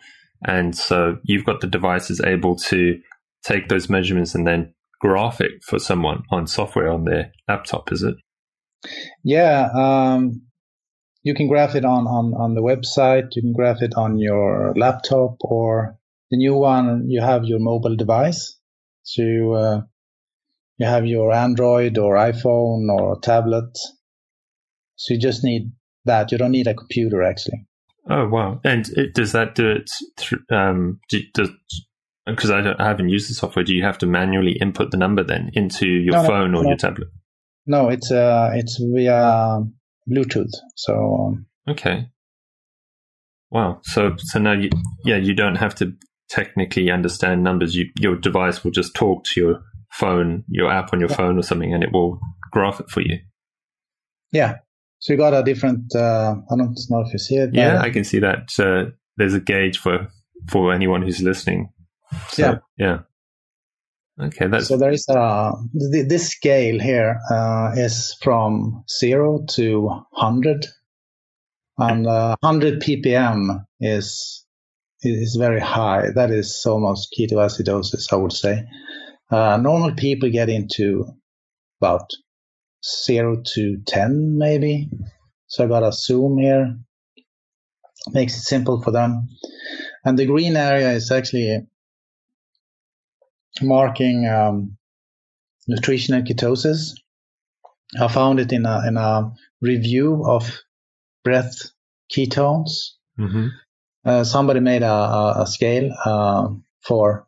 [0.47, 2.99] And so you've got the devices able to
[3.43, 8.03] take those measurements and then graph it for someone on software on their laptop, is
[8.03, 8.15] it?
[9.23, 9.69] Yeah.
[9.75, 10.41] Um,
[11.25, 13.29] you can graph it on, on, on the website.
[13.31, 15.97] You can graph it on your laptop or
[16.29, 18.57] the new one, you have your mobile device.
[19.01, 19.81] So you, uh,
[20.77, 23.75] you have your Android or iPhone or tablet.
[24.97, 25.71] So you just need
[26.05, 26.31] that.
[26.31, 27.65] You don't need a computer actually.
[28.07, 28.59] Oh wow!
[28.63, 29.89] And it, does that do it?
[30.17, 31.49] Through, um, do, does
[32.27, 33.65] because I, I, haven't used the software.
[33.65, 36.63] Do you have to manually input the number then into your no, phone no, or
[36.63, 36.69] no.
[36.69, 37.07] your tablet?
[37.65, 39.63] No, it's uh, it's via
[40.09, 40.51] Bluetooth.
[40.75, 42.07] So um, okay.
[43.51, 43.79] Wow.
[43.83, 44.69] So so now you
[45.03, 45.93] yeah you don't have to
[46.29, 47.75] technically understand numbers.
[47.75, 51.15] You, your device will just talk to your phone, your app on your yeah.
[51.15, 52.19] phone or something, and it will
[52.51, 53.19] graph it for you.
[54.31, 54.57] Yeah.
[54.99, 55.95] So you got a different.
[55.95, 57.51] Uh, I don't know if you see it.
[57.53, 58.49] Yeah, I can see that.
[58.57, 60.07] Uh, there's a gauge for
[60.49, 61.69] for anyone who's listening.
[62.29, 62.57] So, yeah.
[62.77, 62.99] Yeah.
[64.17, 70.65] Okay, that's so there is a this scale here uh, is from zero to hundred,
[71.77, 74.45] and uh, hundred ppm is
[75.01, 76.11] is very high.
[76.15, 78.65] That is almost ketoacidosis, I would say.
[79.29, 81.05] Uh, normal people get into
[81.81, 82.09] about
[82.85, 84.89] zero to 10, maybe.
[85.47, 86.77] So I got a zoom here.
[88.11, 89.29] Makes it simple for them.
[90.03, 91.65] And the green area is actually
[93.61, 94.77] marking um,
[95.67, 96.93] nutritional ketosis.
[97.99, 99.31] I found it in a, in a
[99.61, 100.61] review of
[101.23, 101.71] breath
[102.11, 102.91] ketones.
[103.19, 103.47] Mm-hmm.
[104.03, 106.49] Uh, somebody made a, a, a scale uh,
[106.81, 107.27] for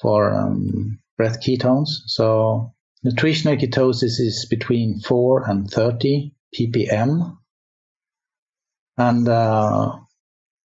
[0.00, 1.88] for um, breath ketones.
[2.06, 7.36] So nutritional ketosis is between 4 and 30 ppm.
[8.96, 9.96] And uh,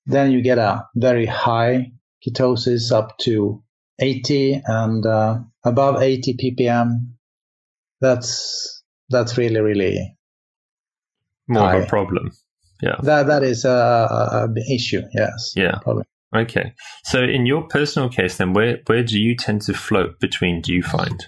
[0.06, 1.92] then you get a very high
[2.26, 3.63] ketosis up to
[4.04, 7.14] 80 and uh, above 80 ppm.
[8.02, 10.18] That's that's really really
[11.48, 11.78] more high.
[11.78, 12.32] of a problem.
[12.82, 12.98] Yeah.
[13.02, 15.02] That that is a, a issue.
[15.14, 15.54] Yes.
[15.56, 15.80] Yeah.
[15.82, 16.04] Probably.
[16.36, 16.74] Okay.
[17.06, 20.62] So in your personal case, then, where where do you tend to float between?
[20.62, 21.26] Do you find?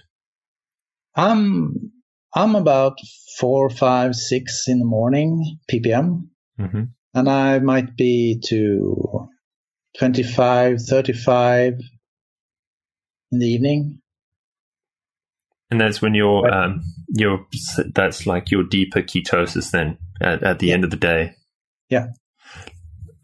[1.16, 1.92] I'm
[2.34, 2.98] I'm about
[3.40, 6.28] four, five, six in the morning ppm,
[6.60, 6.84] mm-hmm.
[7.14, 9.30] and I might be to
[9.98, 11.74] 25, 35
[13.32, 14.02] in the evening.
[15.72, 17.46] And that's when you're um, you're
[17.94, 20.74] that's like your deeper ketosis then at, at the yeah.
[20.74, 21.34] end of the day.
[21.90, 22.08] Yeah.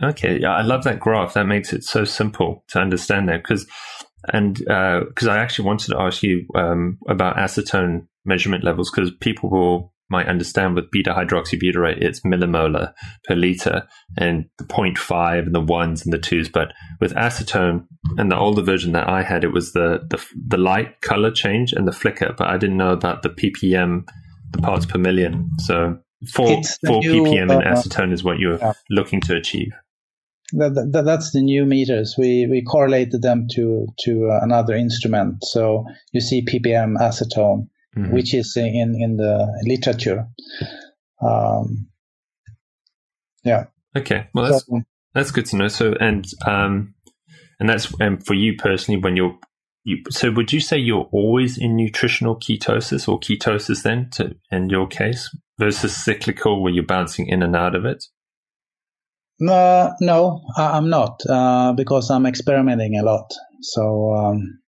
[0.01, 0.39] Okay.
[0.39, 1.33] Yeah, I love that graph.
[1.33, 3.67] That makes it so simple to understand that because,
[4.33, 9.11] and because uh, I actually wanted to ask you um, about acetone measurement levels because
[9.19, 12.93] people will might understand with beta hydroxybutyrate it's millimolar
[13.25, 13.87] per liter
[14.17, 17.85] and the 0.5 and the ones and the twos but with acetone
[18.17, 21.73] and the older version that i had it was the the, the light color change
[21.73, 24.07] and the flicker but i didn't know about the ppm
[24.51, 25.97] the parts per million so
[26.29, 28.73] Four, four new, ppm in uh, acetone is what you're yeah.
[28.91, 29.71] looking to achieve.
[30.53, 32.15] That, that, that's the new meters.
[32.17, 35.43] We we correlated them to to uh, another instrument.
[35.43, 38.13] So you see ppm acetone, mm-hmm.
[38.13, 40.27] which is in in the literature.
[41.21, 41.87] Um,
[43.43, 43.65] yeah.
[43.95, 44.27] Okay.
[44.33, 44.81] Well, that's so,
[45.13, 45.67] that's good to know.
[45.67, 46.95] So and um
[47.59, 49.37] and that's and for you personally when you're
[49.83, 54.69] you, so would you say you're always in nutritional ketosis or ketosis then to, in
[54.69, 58.05] your case versus cyclical where you're bouncing in and out of it?
[59.47, 63.31] Uh, no, I'm not uh, because I'm experimenting a lot.
[63.61, 64.60] So um,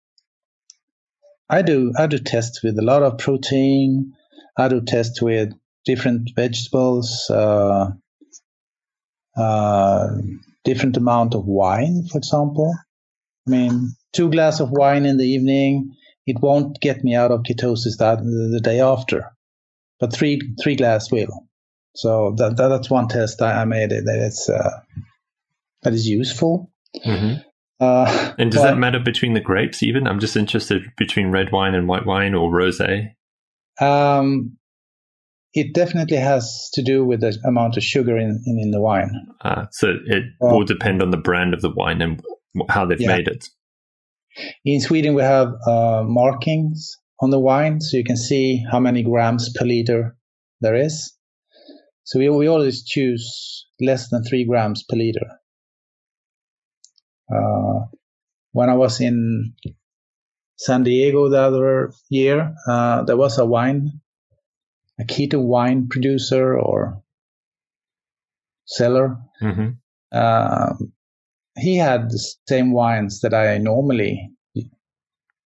[1.53, 4.15] I do I do tests with a lot of protein.
[4.57, 5.53] I do tests with
[5.85, 7.91] different vegetables, uh,
[9.37, 10.09] uh
[10.65, 12.75] different amount of wine, for example.
[13.47, 15.95] I mean, two glass of wine in the evening,
[16.27, 19.31] it won't get me out of ketosis that the day after,
[20.01, 21.49] but three three glass will.
[21.95, 24.81] So that, that that's one test I, I made it that it's uh,
[25.83, 26.71] that is useful.
[26.97, 27.43] Mm-hmm.
[27.81, 29.83] Uh, and does but, that matter between the grapes?
[29.83, 33.15] Even I'm just interested between red wine and white wine or rosé.
[33.81, 34.57] Um,
[35.55, 39.11] it definitely has to do with the amount of sugar in, in, in the wine.
[39.43, 42.23] Ah, so it uh, will depend on the brand of the wine and
[42.69, 43.17] how they've yeah.
[43.17, 43.49] made it.
[44.65, 49.03] In Sweden, we have uh, markings on the wine, so you can see how many
[49.03, 50.17] grams per liter
[50.61, 51.15] there is.
[52.05, 55.27] So we, we always choose less than three grams per liter.
[57.31, 57.87] Uh,
[58.53, 59.55] when I was in
[60.57, 64.01] San Diego the other year, uh, there was a wine,
[65.01, 67.03] a keto wine producer or
[68.67, 69.17] seller.
[69.43, 69.71] Mm-hmm.
[70.13, 70.75] Uh,
[71.59, 74.31] he had the same wines that I normally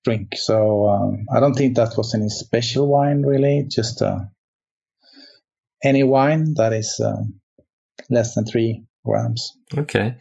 [0.04, 0.34] drink.
[0.36, 3.66] So um, I don't think that was any special wine, really.
[3.68, 4.20] Just uh,
[5.82, 7.22] any wine that is uh,
[8.10, 9.52] less than three grams.
[9.76, 10.16] Okay.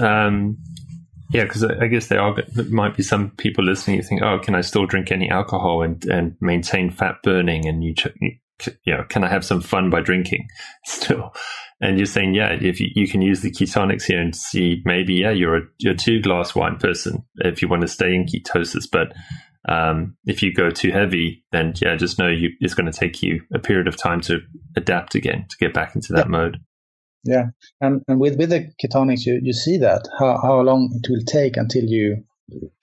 [0.00, 0.58] Um,
[1.30, 4.38] yeah, because I guess there are there might be some people listening who think, "Oh,
[4.38, 7.94] can I still drink any alcohol and, and maintain fat burning?" And you,
[8.84, 10.48] you know, can I have some fun by drinking
[10.84, 11.34] still?
[11.80, 15.14] And you're saying, yeah, if you, you can use the Ketonix here and see maybe,
[15.14, 18.24] yeah, you're a you're a two glass wine person if you want to stay in
[18.24, 19.12] ketosis, but
[19.68, 23.22] um, if you go too heavy, then yeah, just know you, it's going to take
[23.22, 24.38] you a period of time to
[24.76, 26.30] adapt again to get back into that yeah.
[26.30, 26.60] mode.
[27.28, 27.46] Yeah,
[27.80, 31.24] and and with with the Ketonix, you, you see that how how long it will
[31.26, 32.22] take until you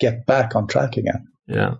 [0.02, 1.26] get back on track again.
[1.48, 1.76] Yeah,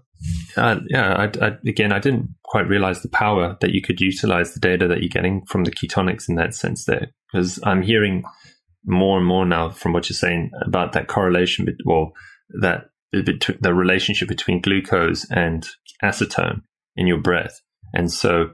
[0.56, 1.14] uh, yeah.
[1.14, 4.88] I, I, again, I didn't quite realize the power that you could utilize the data
[4.88, 8.24] that you're getting from the Ketonix in that sense there, because I'm hearing
[8.86, 11.68] more and more now from what you're saying about that correlation.
[11.84, 12.14] Well,
[12.62, 15.68] that the relationship between glucose and
[16.02, 16.62] acetone
[16.96, 17.60] in your breath,
[17.94, 18.52] and so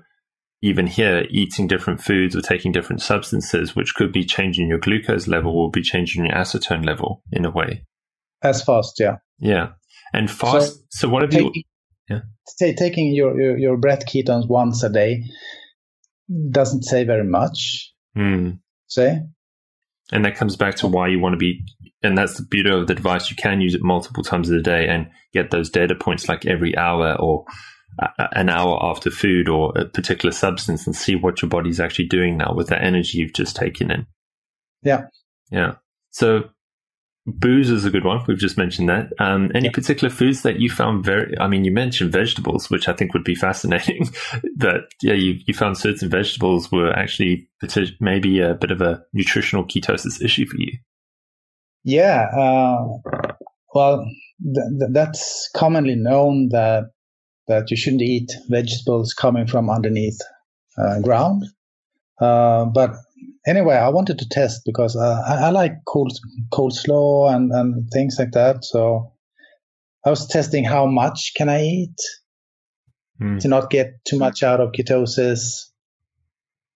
[0.61, 5.27] even here, eating different foods or taking different substances, which could be changing your glucose
[5.27, 7.85] level, will be changing your acetone level in a way.
[8.41, 9.17] As fast, yeah.
[9.39, 9.69] Yeah.
[10.13, 10.73] And fast.
[10.73, 11.51] So, so what have you?
[12.09, 12.21] Yeah.
[12.47, 15.23] Say, taking your, your, your breath ketones once a day
[16.51, 17.93] doesn't say very much.
[18.17, 18.59] Mm.
[18.87, 19.21] Say.
[20.11, 21.63] And that comes back to why you want to be,
[22.01, 23.29] and that's the beauty of the device.
[23.29, 26.75] You can use it multiple times a day and get those data points like every
[26.75, 27.45] hour or
[28.31, 32.37] an hour after food or a particular substance and see what your body's actually doing
[32.37, 34.05] now with the energy you've just taken in.
[34.83, 35.07] Yeah.
[35.51, 35.75] Yeah.
[36.11, 36.49] So
[37.25, 38.23] booze is a good one.
[38.27, 39.11] We've just mentioned that.
[39.19, 39.71] Um, any yeah.
[39.71, 43.23] particular foods that you found very, I mean, you mentioned vegetables, which I think would
[43.23, 44.09] be fascinating
[44.57, 47.49] that, yeah, you, you found certain vegetables were actually
[47.99, 50.77] maybe a bit of a nutritional ketosis issue for you.
[51.83, 52.27] Yeah.
[52.35, 52.77] Uh,
[53.73, 54.05] well,
[54.41, 56.85] th- th- that's commonly known that
[57.49, 60.19] that you shouldn't eat vegetables coming from underneath
[60.77, 61.43] uh, ground.
[62.21, 62.95] Uh, but
[63.45, 66.17] anyway, I wanted to test because uh, I, I, like cold
[66.53, 68.63] coleslaw and, and things like that.
[68.63, 69.13] So
[70.05, 71.99] I was testing how much can I eat
[73.19, 73.39] mm.
[73.39, 75.65] to not get too much out of ketosis.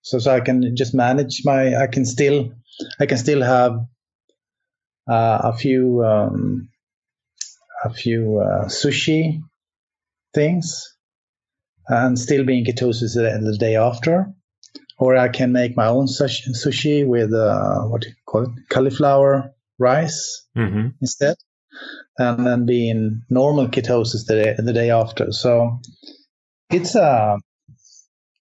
[0.02, 2.52] So, so I can just manage my, I can still,
[3.00, 3.74] I can still have
[5.08, 6.70] uh, a few, um,
[7.86, 9.44] a few uh, sushi
[10.34, 10.96] things
[11.88, 14.28] and still be in ketosis the, the day after.
[15.00, 19.54] Or I can make my own sushi with uh, what do you call it, cauliflower
[19.80, 20.90] rice mm-hmm.
[21.02, 21.36] instead,
[22.18, 25.32] and then be in normal ketosis the day, the day after.
[25.32, 25.80] So
[26.70, 27.38] it's a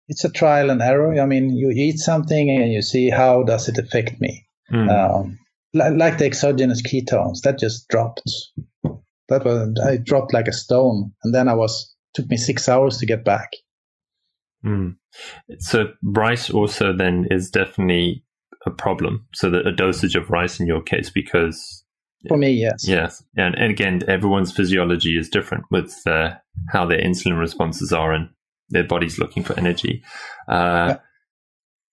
[0.08, 1.18] it's a trial and error.
[1.20, 4.46] I mean, you eat something and you see how does it affect me.
[4.70, 4.90] Mm.
[4.90, 5.38] Um,
[5.74, 8.22] like, like the exogenous ketones, that just dropped
[9.28, 12.98] that was I dropped like a stone, and then I was took me six hours
[12.98, 13.50] to get back.
[14.64, 14.96] Mm.
[15.58, 18.24] So rice also then is definitely
[18.66, 19.26] a problem.
[19.34, 21.84] So the a dosage of rice in your case, because
[22.28, 26.34] for me, yes, yes, and, and again, everyone's physiology is different with uh,
[26.68, 28.28] how their insulin responses are and
[28.68, 30.02] their body's looking for energy.
[30.48, 30.96] Uh,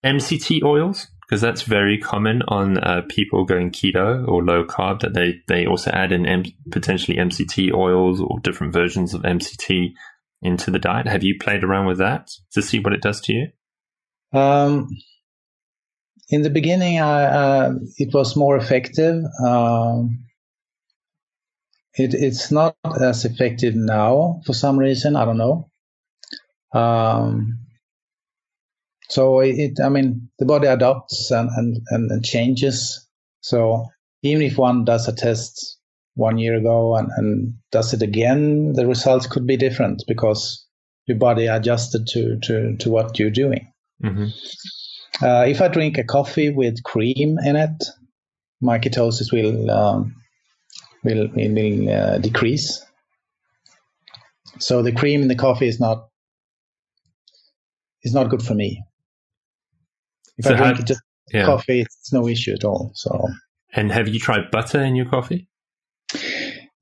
[0.04, 0.12] yeah.
[0.12, 5.14] MCT oils because that's very common on uh, people going keto or low carb that
[5.14, 9.94] they, they also add in M- potentially MCT oils or different versions of MCT
[10.42, 11.08] into the diet.
[11.08, 13.48] Have you played around with that to see what it does to you?
[14.34, 14.90] Um,
[16.30, 19.24] in the beginning, I, uh, it was more effective.
[19.46, 20.26] Um,
[21.94, 25.16] it, it's not as effective now for some reason.
[25.16, 25.70] I don't know.
[26.74, 27.60] Um,
[29.10, 33.08] so it, I mean, the body adapts and, and, and, and changes.
[33.42, 33.88] So
[34.22, 35.78] even if one does a test
[36.14, 40.66] one year ago and, and does it again, the results could be different because
[41.08, 43.72] your body adjusted to, to, to what you're doing.
[44.04, 45.26] Mm-hmm.
[45.26, 47.84] Uh, if I drink a coffee with cream in it,
[48.62, 50.16] my ketosis will um,
[51.04, 52.86] will, will uh, decrease.
[54.60, 56.10] So the cream in the coffee is not
[58.04, 58.84] is not good for me.
[60.40, 61.46] If so I drink how, just yeah.
[61.46, 62.92] coffee, it's no issue at all.
[62.96, 63.28] So.
[63.74, 65.48] And have you tried butter in your coffee?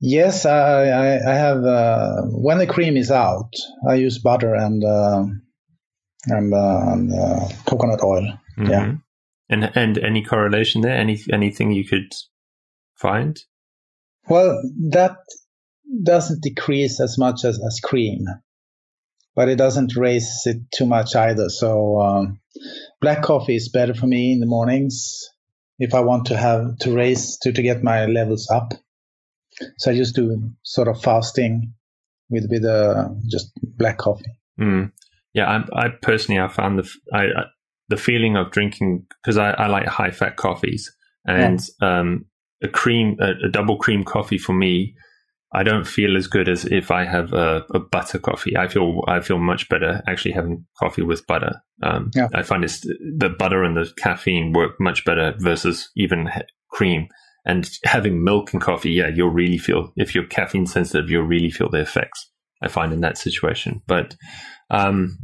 [0.00, 1.64] Yes, I, I, I have.
[1.64, 3.52] Uh, when the cream is out,
[3.86, 5.24] I use butter and uh,
[6.26, 8.38] and, uh, and uh, coconut oil.
[8.56, 8.70] Mm-hmm.
[8.70, 8.94] Yeah.
[9.50, 10.96] And and any correlation there?
[10.96, 12.12] Any anything you could
[12.94, 13.38] find?
[14.28, 15.16] Well, that
[16.04, 18.26] doesn't decrease as much as, as cream,
[19.38, 21.48] but it doesn't raise it too much either.
[21.48, 22.40] So um,
[23.00, 25.30] black coffee is better for me in the mornings.
[25.78, 28.74] if I want to have to raise to to get my levels up.
[29.76, 31.74] So I just do sort of fasting
[32.28, 34.34] with with uh, just black coffee.
[34.58, 34.90] Mm.
[35.34, 37.44] Yeah, I, I, personally I found the I, I,
[37.90, 40.92] the feeling of drinking because I, I, like high fat coffees
[41.24, 42.00] and yeah.
[42.00, 42.24] um,
[42.60, 44.96] a cream a, a, double cream coffee for me.
[45.52, 48.56] I don't feel as good as if I have a, a, butter coffee.
[48.56, 51.62] I feel I feel much better actually having coffee with butter.
[51.82, 52.28] Um, yeah.
[52.34, 56.28] I find it's the butter and the caffeine work much better versus even
[56.70, 57.08] cream.
[57.46, 61.50] And having milk and coffee, yeah, you'll really feel if you're caffeine sensitive, you'll really
[61.50, 62.30] feel the effects.
[62.62, 64.16] I find in that situation, but
[64.68, 65.16] um,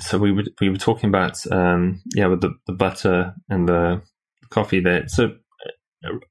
[0.00, 4.02] so we were we were talking about um, yeah with the, the butter and the
[4.50, 5.04] coffee there.
[5.08, 5.36] So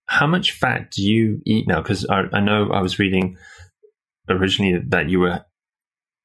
[0.05, 1.81] how much fat do you eat now?
[1.81, 3.37] Because I, I know I was reading
[4.29, 5.45] originally that you were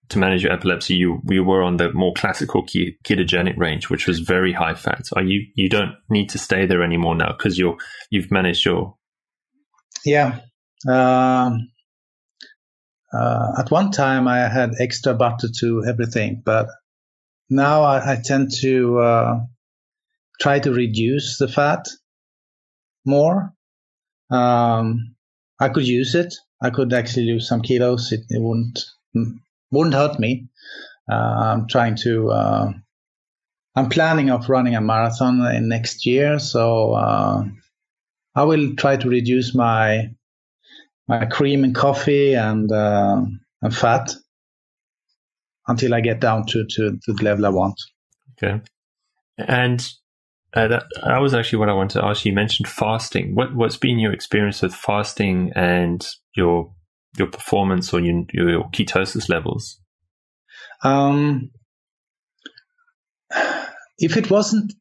[0.08, 4.20] to manage your epilepsy, you we were on the more classical ketogenic range, which was
[4.20, 5.06] very high fat.
[5.14, 7.76] Are you you don't need to stay there anymore now because you're
[8.10, 8.96] you've managed your
[10.04, 10.40] yeah.
[10.88, 11.70] Um,
[13.12, 16.68] uh, at one time, I had extra butter to everything, but
[17.50, 19.40] now I, I tend to uh,
[20.40, 21.86] try to reduce the fat
[23.06, 23.54] more.
[24.30, 25.14] Um,
[25.60, 26.34] I could use it.
[26.62, 28.12] I could actually lose some kilos.
[28.12, 28.84] It, it wouldn't
[29.70, 30.48] wouldn't hurt me.
[31.10, 32.30] Uh, I'm trying to.
[32.30, 32.72] Uh,
[33.76, 37.44] I'm planning of running a marathon in next year, so uh,
[38.34, 40.10] I will try to reduce my
[41.08, 43.22] my cream and coffee and uh,
[43.62, 44.14] and fat
[45.68, 47.80] until I get down to, to, to the level I want.
[48.32, 48.60] Okay,
[49.38, 49.86] and
[50.56, 52.30] uh, that, that was actually what I wanted to ask you.
[52.30, 53.34] You mentioned fasting.
[53.34, 56.72] What what's been your experience with fasting and your
[57.18, 59.80] your performance or your, your ketosis levels?
[60.82, 61.50] Um,
[63.98, 64.74] if it wasn't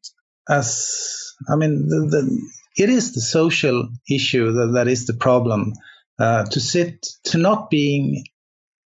[0.48, 5.72] as, I mean, the, the, it is the social issue that, that is the problem.
[6.18, 8.24] Uh, to sit, to not being,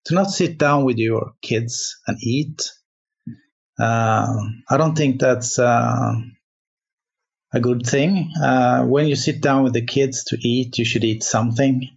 [0.05, 2.71] to not sit down with your kids and eat.
[3.79, 4.35] Uh,
[4.69, 6.13] I don't think that's uh,
[7.51, 8.31] a good thing.
[8.41, 11.89] Uh, when you sit down with the kids to eat, you should eat something.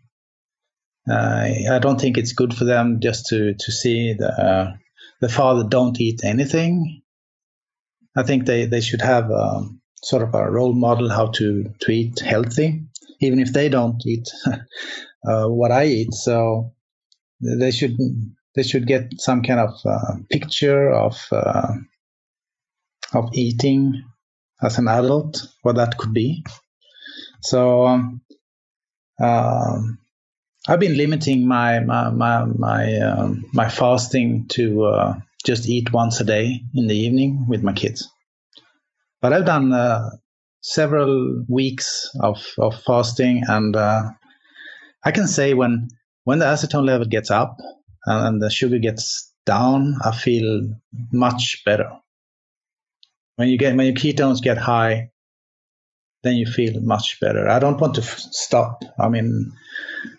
[1.08, 4.72] Uh, I don't think it's good for them just to to see the uh,
[5.20, 7.02] the father don't eat anything.
[8.16, 9.68] I think they they should have a,
[10.02, 12.84] sort of a role model how to to eat healthy,
[13.20, 14.28] even if they don't eat
[15.26, 16.14] uh, what I eat.
[16.14, 16.72] So
[17.40, 17.96] they should
[18.54, 21.74] they should get some kind of uh, picture of uh,
[23.12, 24.04] of eating
[24.62, 26.44] as an adult, what that could be.
[27.42, 27.86] So.
[29.20, 29.98] Um,
[30.68, 36.20] I've been limiting my my my my, um, my fasting to uh, just eat once
[36.20, 38.08] a day in the evening with my kids.
[39.20, 40.10] But I've done uh,
[40.60, 44.10] several weeks of, of fasting, and uh,
[45.04, 45.88] I can say when
[46.24, 47.58] when the acetone level gets up
[48.06, 50.62] and the sugar gets down, I feel
[51.12, 51.90] much better.
[53.42, 55.10] When you get when your ketones get high,
[56.22, 57.48] then you feel much better.
[57.48, 58.84] I don't want to f- stop.
[59.00, 59.50] I mean,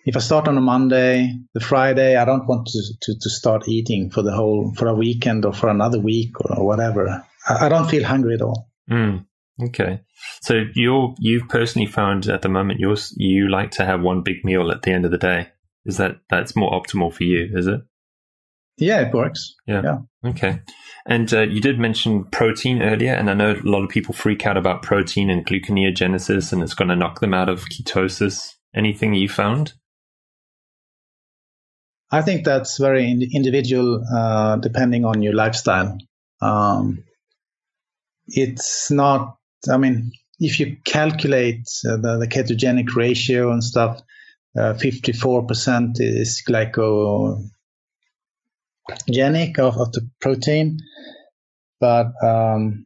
[0.05, 3.69] if I start on a Monday, the Friday, I don't want to, to, to start
[3.69, 7.23] eating for the whole, for a weekend or for another week or, or whatever.
[7.47, 8.69] I, I, don't feel hungry at all.
[8.91, 9.25] Mm,
[9.69, 10.01] okay.
[10.41, 14.43] So you're, you've personally found at the moment you you like to have one big
[14.43, 15.47] meal at the end of the day.
[15.85, 17.79] Is that, that's more optimal for you, is it?
[18.75, 19.55] Yeah, it works.
[19.65, 19.81] Yeah.
[19.81, 20.29] yeah.
[20.31, 20.59] Okay.
[21.05, 24.45] And uh, you did mention protein earlier, and I know a lot of people freak
[24.45, 28.53] out about protein and gluconeogenesis, and it's going to knock them out of ketosis.
[28.73, 29.73] Anything you found?
[32.09, 35.97] I think that's very individual, uh, depending on your lifestyle.
[36.41, 37.03] Um,
[38.27, 39.37] it's not.
[39.69, 44.01] I mean, if you calculate uh, the, the, ketogenic ratio and stuff,
[44.57, 47.47] uh, 54% is glycogenic
[49.57, 50.79] of, of the protein,
[51.83, 52.85] but um,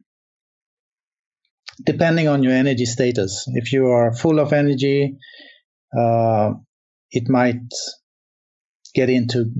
[1.84, 5.18] depending on your energy status, if you are full of energy,
[5.96, 6.54] uh,
[7.12, 7.62] it might
[8.96, 9.52] get into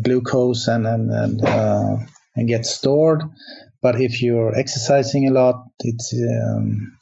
[0.00, 1.96] glucose and and and, uh,
[2.36, 3.24] and get stored.
[3.82, 6.96] But if you're exercising a lot, it's um,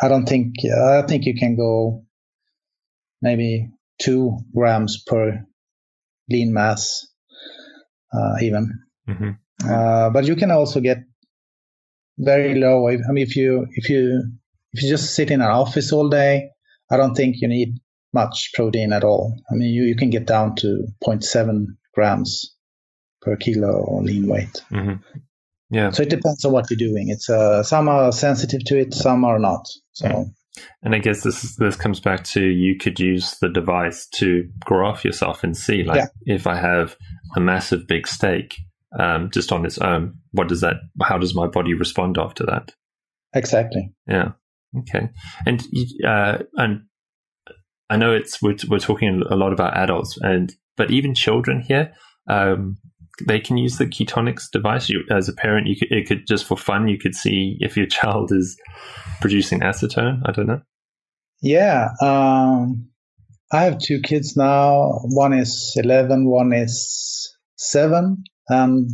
[0.00, 2.04] I don't think I think you can go
[3.20, 3.70] maybe
[4.00, 5.46] two grams per
[6.28, 7.06] lean mass
[8.12, 8.80] uh, even.
[9.08, 9.30] Mm-hmm.
[9.64, 10.98] Uh, but you can also get
[12.18, 12.88] very low.
[12.88, 14.22] I mean, if you if you
[14.72, 16.50] if you just sit in an office all day,
[16.90, 17.78] I don't think you need
[18.12, 19.34] much protein at all.
[19.50, 22.54] I mean, you, you can get down to 0.7 grams
[23.22, 24.62] per kilo lean weight.
[24.70, 25.18] Mm-hmm.
[25.70, 25.90] Yeah.
[25.90, 27.08] So it depends on what you're doing.
[27.08, 29.66] It's uh, some are sensitive to it, some are not.
[29.92, 30.06] So.
[30.06, 30.24] Yeah.
[30.82, 35.02] And I guess this this comes back to you could use the device to graph
[35.02, 36.34] yourself and see, like, yeah.
[36.34, 36.94] if I have
[37.34, 38.56] a massive big steak,
[38.98, 40.76] um, just on its own, what does that?
[41.02, 42.72] How does my body respond after that?
[43.34, 43.92] Exactly.
[44.06, 44.32] Yeah.
[44.78, 45.08] Okay.
[45.46, 45.62] And
[46.06, 46.82] uh, and
[47.90, 51.92] I know it's we're, we're talking a lot about adults, and but even children here,
[52.28, 52.78] um,
[53.26, 54.88] they can use the Ketonix device.
[54.88, 57.76] You, as a parent, you could it could just for fun, you could see if
[57.76, 58.58] your child is
[59.20, 60.22] producing acetone.
[60.24, 60.62] I don't know.
[61.42, 62.88] Yeah, um,
[63.52, 65.00] I have two kids now.
[65.04, 66.28] One is eleven.
[66.28, 68.24] One is seven.
[68.52, 68.90] And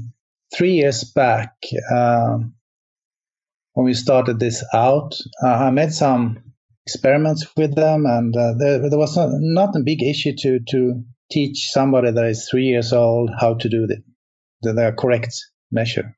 [0.55, 1.55] three years back,
[1.95, 2.55] um,
[3.75, 6.49] when we started this out, uh, I made some
[6.87, 11.05] experiments with them, and uh, there, there, was not, not a big issue to to
[11.31, 14.03] teach somebody that is three years old how to do the,
[14.63, 15.35] the, the correct
[15.71, 16.17] measure.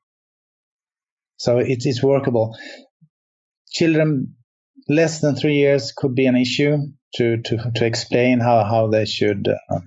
[1.37, 2.57] So it is workable.
[3.69, 4.35] Children
[4.87, 6.77] less than three years could be an issue
[7.15, 9.79] to to, to explain how, how they should uh,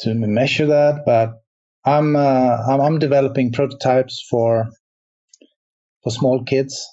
[0.00, 1.43] to measure that, but
[1.84, 4.68] I'm, uh, I'm, I'm developing prototypes for
[6.02, 6.86] for small kids,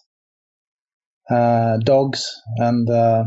[1.30, 3.26] uh, dogs, and uh,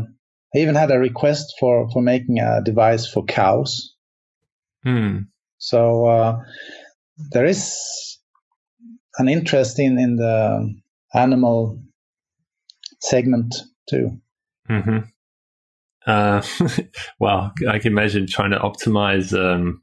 [0.55, 3.93] I even had a request for for making a device for cows.
[4.83, 5.17] Hmm.
[5.57, 6.39] So uh,
[7.31, 8.19] there is
[9.17, 10.73] an interest in in the
[11.13, 11.81] animal
[12.99, 13.55] segment
[13.89, 14.19] too.
[14.69, 14.99] Mm-hmm.
[16.05, 16.41] Uh,
[17.19, 19.81] well, I can imagine trying to optimize um,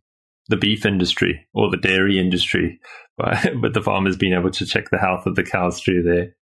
[0.49, 2.81] the beef industry or the dairy industry,
[3.17, 6.35] but, but the farmers being able to check the health of the cows through their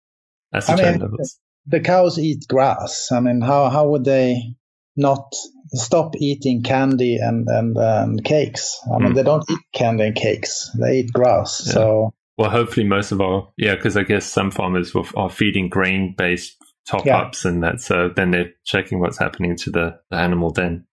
[0.52, 1.38] I mean, levels.
[1.66, 3.10] The cows eat grass.
[3.12, 4.56] I mean, how how would they
[4.96, 5.32] not
[5.72, 8.80] stop eating candy and and, and cakes?
[8.92, 9.14] I mean, mm.
[9.14, 11.62] they don't eat candy and cakes; they eat grass.
[11.66, 11.72] Yeah.
[11.72, 12.14] So.
[12.38, 16.56] Well, hopefully, most of our yeah, because I guess some farmers are feeding grain based
[16.90, 17.18] top yeah.
[17.18, 17.80] ups and that.
[17.80, 20.86] So then they're checking what's happening to the, the animal then.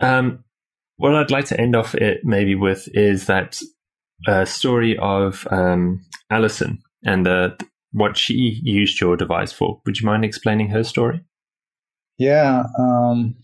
[0.00, 0.44] Um,
[0.98, 3.58] what I'd like to end off it maybe with is that
[4.26, 7.56] uh, story of um, Alison and the,
[7.92, 9.80] what she used your device for.
[9.86, 11.22] Would you mind explaining her story?
[12.18, 13.36] Yeah, um,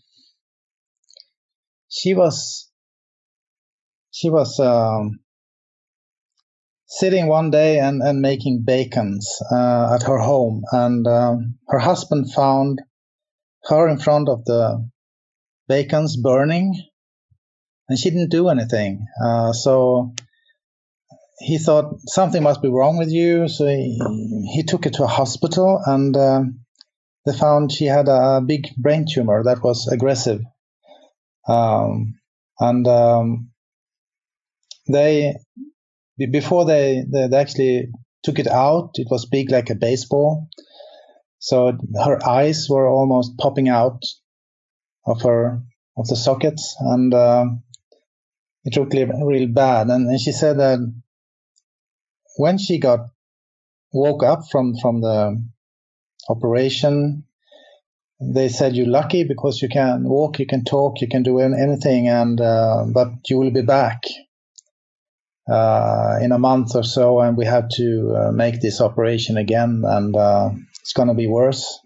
[1.88, 2.68] she was
[4.10, 5.20] she was um,
[6.86, 12.32] sitting one day and, and making bacons uh, at her home, and um, her husband
[12.32, 12.82] found
[13.66, 14.88] her in front of the
[15.68, 16.74] bacons burning
[17.88, 19.06] and she didn't do anything.
[19.22, 20.14] Uh, so
[21.38, 23.48] he thought something must be wrong with you.
[23.48, 23.98] So he,
[24.54, 26.42] he took her to a hospital, and uh,
[27.26, 30.40] they found she had a big brain tumor that was aggressive.
[31.46, 32.14] Um,
[32.60, 33.50] and um,
[34.88, 35.34] they
[36.18, 37.88] before they, they actually
[38.22, 40.48] took it out, it was big like a baseball.
[41.38, 44.02] So her eyes were almost popping out
[45.06, 45.60] of her
[45.96, 47.44] of the sockets, and uh,
[48.64, 49.88] it looked real bad.
[49.88, 50.78] And, and she said that
[52.36, 53.10] when she got
[53.92, 55.42] woke up from from the
[56.28, 57.24] operation,
[58.20, 62.08] they said you're lucky because you can walk, you can talk, you can do anything,
[62.08, 64.02] and uh, but you will be back
[65.48, 69.82] uh, in a month or so, and we have to uh, make this operation again,
[69.84, 70.50] and uh,
[70.80, 71.78] it's going to be worse.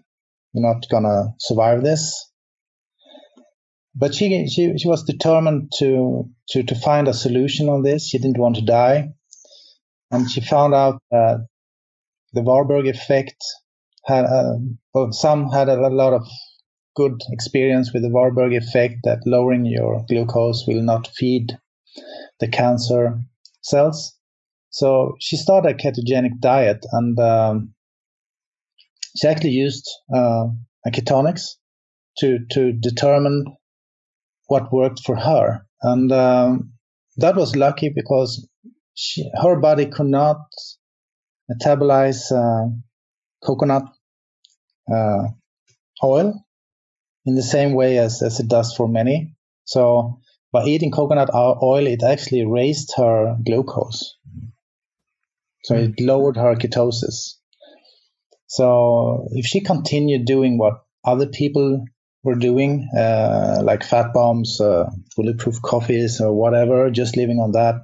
[0.53, 2.28] You're not going to survive this
[3.99, 8.07] but she, she she was determined to to to find a solution on this.
[8.07, 9.09] She didn't want to die,
[10.09, 11.47] and she found out that
[12.31, 13.35] the Warburg effect
[14.05, 14.55] had uh,
[14.93, 16.25] well, some had a lot of
[16.95, 21.57] good experience with the Warburg effect that lowering your glucose will not feed
[22.39, 23.19] the cancer
[23.61, 24.15] cells.
[24.69, 27.73] So she started a ketogenic diet, and um,
[29.17, 30.45] she actually used uh,
[30.85, 31.55] a Ketonix
[32.19, 33.43] to to determine
[34.49, 35.65] what worked for her.
[35.81, 36.73] And um,
[37.17, 38.47] that was lucky because
[38.93, 40.37] she, her body could not
[41.49, 42.69] metabolize uh,
[43.45, 43.83] coconut
[44.93, 45.27] uh,
[46.03, 46.45] oil
[47.25, 49.35] in the same way as, as it does for many.
[49.65, 50.19] So
[50.51, 54.15] by eating coconut oil, it actually raised her glucose.
[55.63, 57.35] So it lowered her ketosis.
[58.47, 61.85] So if she continued doing what other people
[62.23, 67.75] we're doing, uh, like fat bombs, uh, bulletproof coffees, or whatever, just living on that.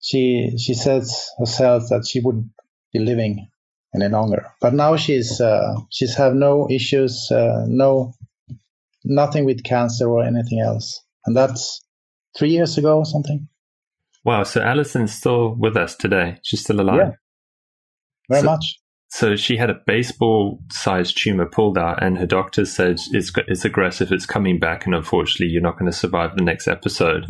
[0.00, 2.48] She she says herself that she would
[2.92, 3.48] be living
[3.94, 8.14] any longer, but now she's uh, she's have no issues, uh, no
[9.04, 11.82] nothing with cancer or anything else, and that's
[12.36, 13.48] three years ago or something.
[14.24, 14.42] Wow.
[14.44, 16.38] So Alison's still with us today.
[16.42, 16.96] She's still alive.
[16.96, 17.10] Yeah,
[18.28, 18.79] very so, much.
[19.12, 23.64] So she had a baseball sized tumor pulled out, and her doctor said it's, it's
[23.64, 27.26] aggressive, it's coming back, and unfortunately, you're not going to survive the next episode.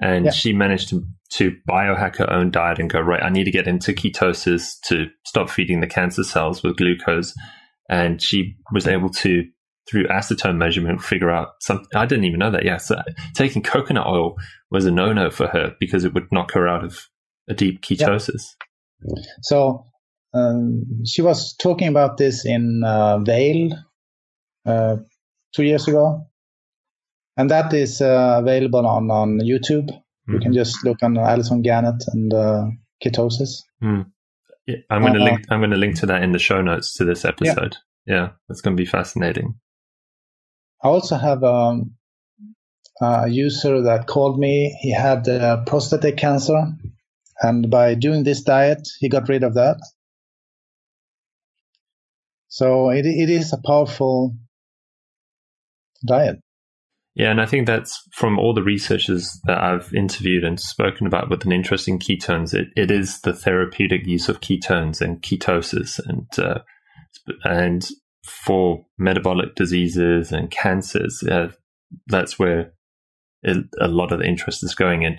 [0.00, 0.30] And yeah.
[0.30, 1.04] she managed to,
[1.34, 5.06] to biohack her own diet and go, right, I need to get into ketosis to
[5.24, 7.34] stop feeding the cancer cells with glucose.
[7.90, 9.44] And she was able to
[9.90, 11.86] through acetone measurement figure out something.
[11.94, 12.64] I didn't even know that.
[12.64, 12.96] Yeah, so
[13.34, 14.36] taking coconut oil
[14.70, 17.08] was a no-no for her because it would knock her out of
[17.48, 18.54] a deep ketosis.
[19.04, 19.22] Yeah.
[19.42, 19.86] So
[20.34, 23.72] um, she was talking about this in uh, Vail
[24.66, 24.96] uh,
[25.54, 26.26] two years ago,
[27.36, 29.90] and that is uh, available on on YouTube.
[29.90, 30.32] Mm-hmm.
[30.32, 30.58] You can mm-hmm.
[30.58, 32.66] just look on Alison Gannett and uh,
[33.02, 33.62] ketosis.
[33.82, 34.06] Mm.
[34.66, 35.44] Yeah, I'm going to uh, link.
[35.50, 37.76] I'm going to link to that in the show notes to this episode.
[38.06, 39.54] Yeah, yeah that's going to be fascinating.
[40.82, 41.94] I also have um,
[43.00, 44.76] a user that called me.
[44.80, 46.72] He had uh, prostate cancer,
[47.40, 49.76] and by doing this diet, he got rid of that.
[52.54, 54.36] So it it is a powerful
[56.06, 56.38] diet.
[57.16, 61.28] Yeah, and I think that's from all the researchers that I've interviewed and spoken about
[61.28, 62.54] with an interest in ketones.
[62.54, 66.60] It, it is the therapeutic use of ketones and ketosis, and uh,
[67.42, 67.84] and
[68.24, 71.48] for metabolic diseases and cancers, uh,
[72.06, 72.72] that's where
[73.42, 75.18] it, a lot of the interest is going in.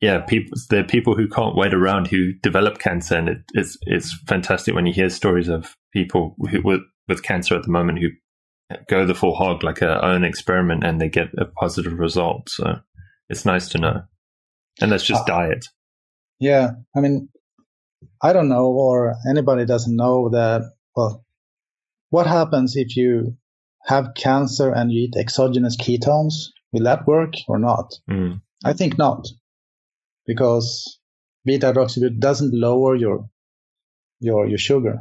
[0.00, 3.78] Yeah, people there are people who can't wait around who develop cancer, and it, it's
[3.82, 8.00] it's fantastic when you hear stories of people who with, with cancer at the moment
[8.00, 8.08] who
[8.88, 12.50] go the full hog like a own experiment and they get a positive result.
[12.50, 12.80] So
[13.30, 14.02] it's nice to know,
[14.80, 15.66] and that's just uh, diet.
[16.38, 17.30] Yeah, I mean,
[18.22, 20.62] I don't know, or anybody doesn't know that.
[20.94, 21.24] Well,
[22.10, 23.36] what happens if you
[23.86, 26.48] have cancer and you eat exogenous ketones?
[26.72, 27.94] Will that work or not?
[28.10, 28.40] Mm.
[28.64, 29.26] I think not,
[30.26, 30.98] because
[31.44, 33.28] beta hydroxybutyrate doesn't lower your
[34.20, 34.98] your your sugar.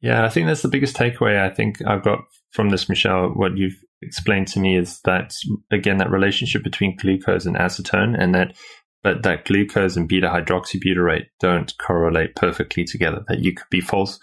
[0.00, 2.20] Yeah, I think that's the biggest takeaway I think I've got
[2.52, 3.30] from this, Michel.
[3.30, 5.34] What you've explained to me is that
[5.70, 8.54] again that relationship between glucose and acetone, and that
[9.02, 13.24] but that glucose and beta hydroxybutyrate don't correlate perfectly together.
[13.28, 14.18] That you could be false,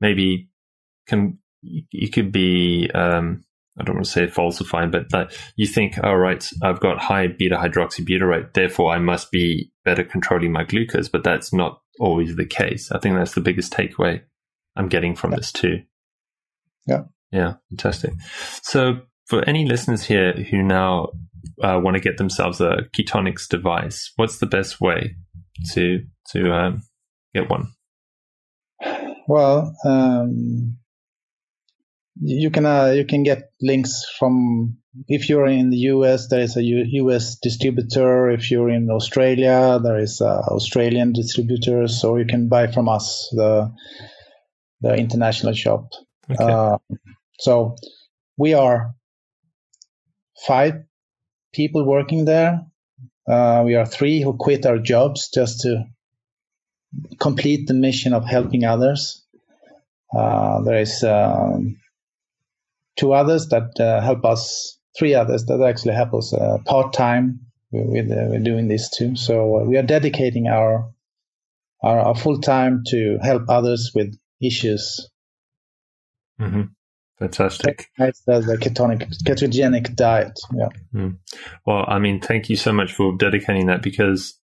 [0.00, 0.48] maybe
[1.06, 3.44] can you could be um,
[3.78, 6.98] I don't want to say falsifying, but that you think, all oh, right, I've got
[6.98, 12.36] high beta hydroxybutyrate, therefore I must be better controlling my glucose, but that's not always
[12.36, 12.90] the case.
[12.90, 14.22] I think that's the biggest takeaway
[14.76, 15.36] I'm getting from yeah.
[15.36, 15.82] this too.
[16.86, 17.02] Yeah.
[17.32, 18.12] Yeah, fantastic.
[18.62, 21.10] So for any listeners here who now
[21.62, 25.16] uh, want to get themselves a Ketonix device, what's the best way
[25.72, 26.00] to
[26.30, 26.82] to um,
[27.34, 27.72] get one?
[29.28, 30.78] Well, um,
[32.20, 36.56] you can uh, you can get links from if you're in the US there is
[36.56, 38.30] a U- US distributor.
[38.30, 42.00] If you're in Australia there is a Australian distributors.
[42.00, 43.72] So you can buy from us the
[44.80, 45.90] the international shop.
[46.30, 46.42] Okay.
[46.42, 46.78] uh,
[47.38, 47.76] so
[48.36, 48.94] we are
[50.46, 50.84] five
[51.52, 52.66] people working there.
[53.28, 55.84] Uh, we are three who quit our jobs just to
[57.18, 59.24] complete the mission of helping others.
[60.16, 61.76] Uh, there is um,
[62.96, 67.40] two others that uh, help us, three others that actually help us uh, part time
[67.70, 69.16] with, uh, doing this too.
[69.16, 70.92] So uh, we are dedicating our
[71.82, 75.08] our, our full time to help others with issues.
[76.40, 76.62] Mm-hmm.
[77.18, 77.90] Fantastic.
[77.98, 80.38] That's the ketonic, ketogenic diet.
[80.54, 80.68] Yeah.
[80.94, 81.18] Mm.
[81.66, 84.38] Well, I mean, thank you so much for dedicating that because,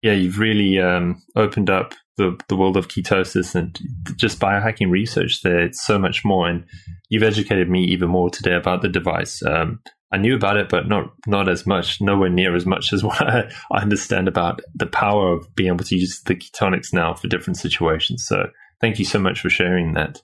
[0.00, 3.78] yeah, you've really um, opened up the, the world of ketosis and
[4.16, 5.60] just biohacking research there.
[5.60, 6.48] It's so much more.
[6.48, 6.64] And
[7.08, 9.42] you've educated me even more today about the device.
[9.44, 9.80] Um,
[10.12, 13.20] I knew about it, but not not as much, nowhere near as much as what
[13.20, 17.28] I, I understand about the power of being able to use the Ketonix now for
[17.28, 18.26] different situations.
[18.26, 18.48] So
[18.80, 20.20] thank you so much for sharing that.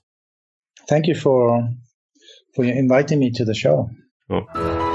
[0.87, 1.69] Thank you for
[2.55, 3.89] for inviting me to the show.
[4.29, 4.88] Cool.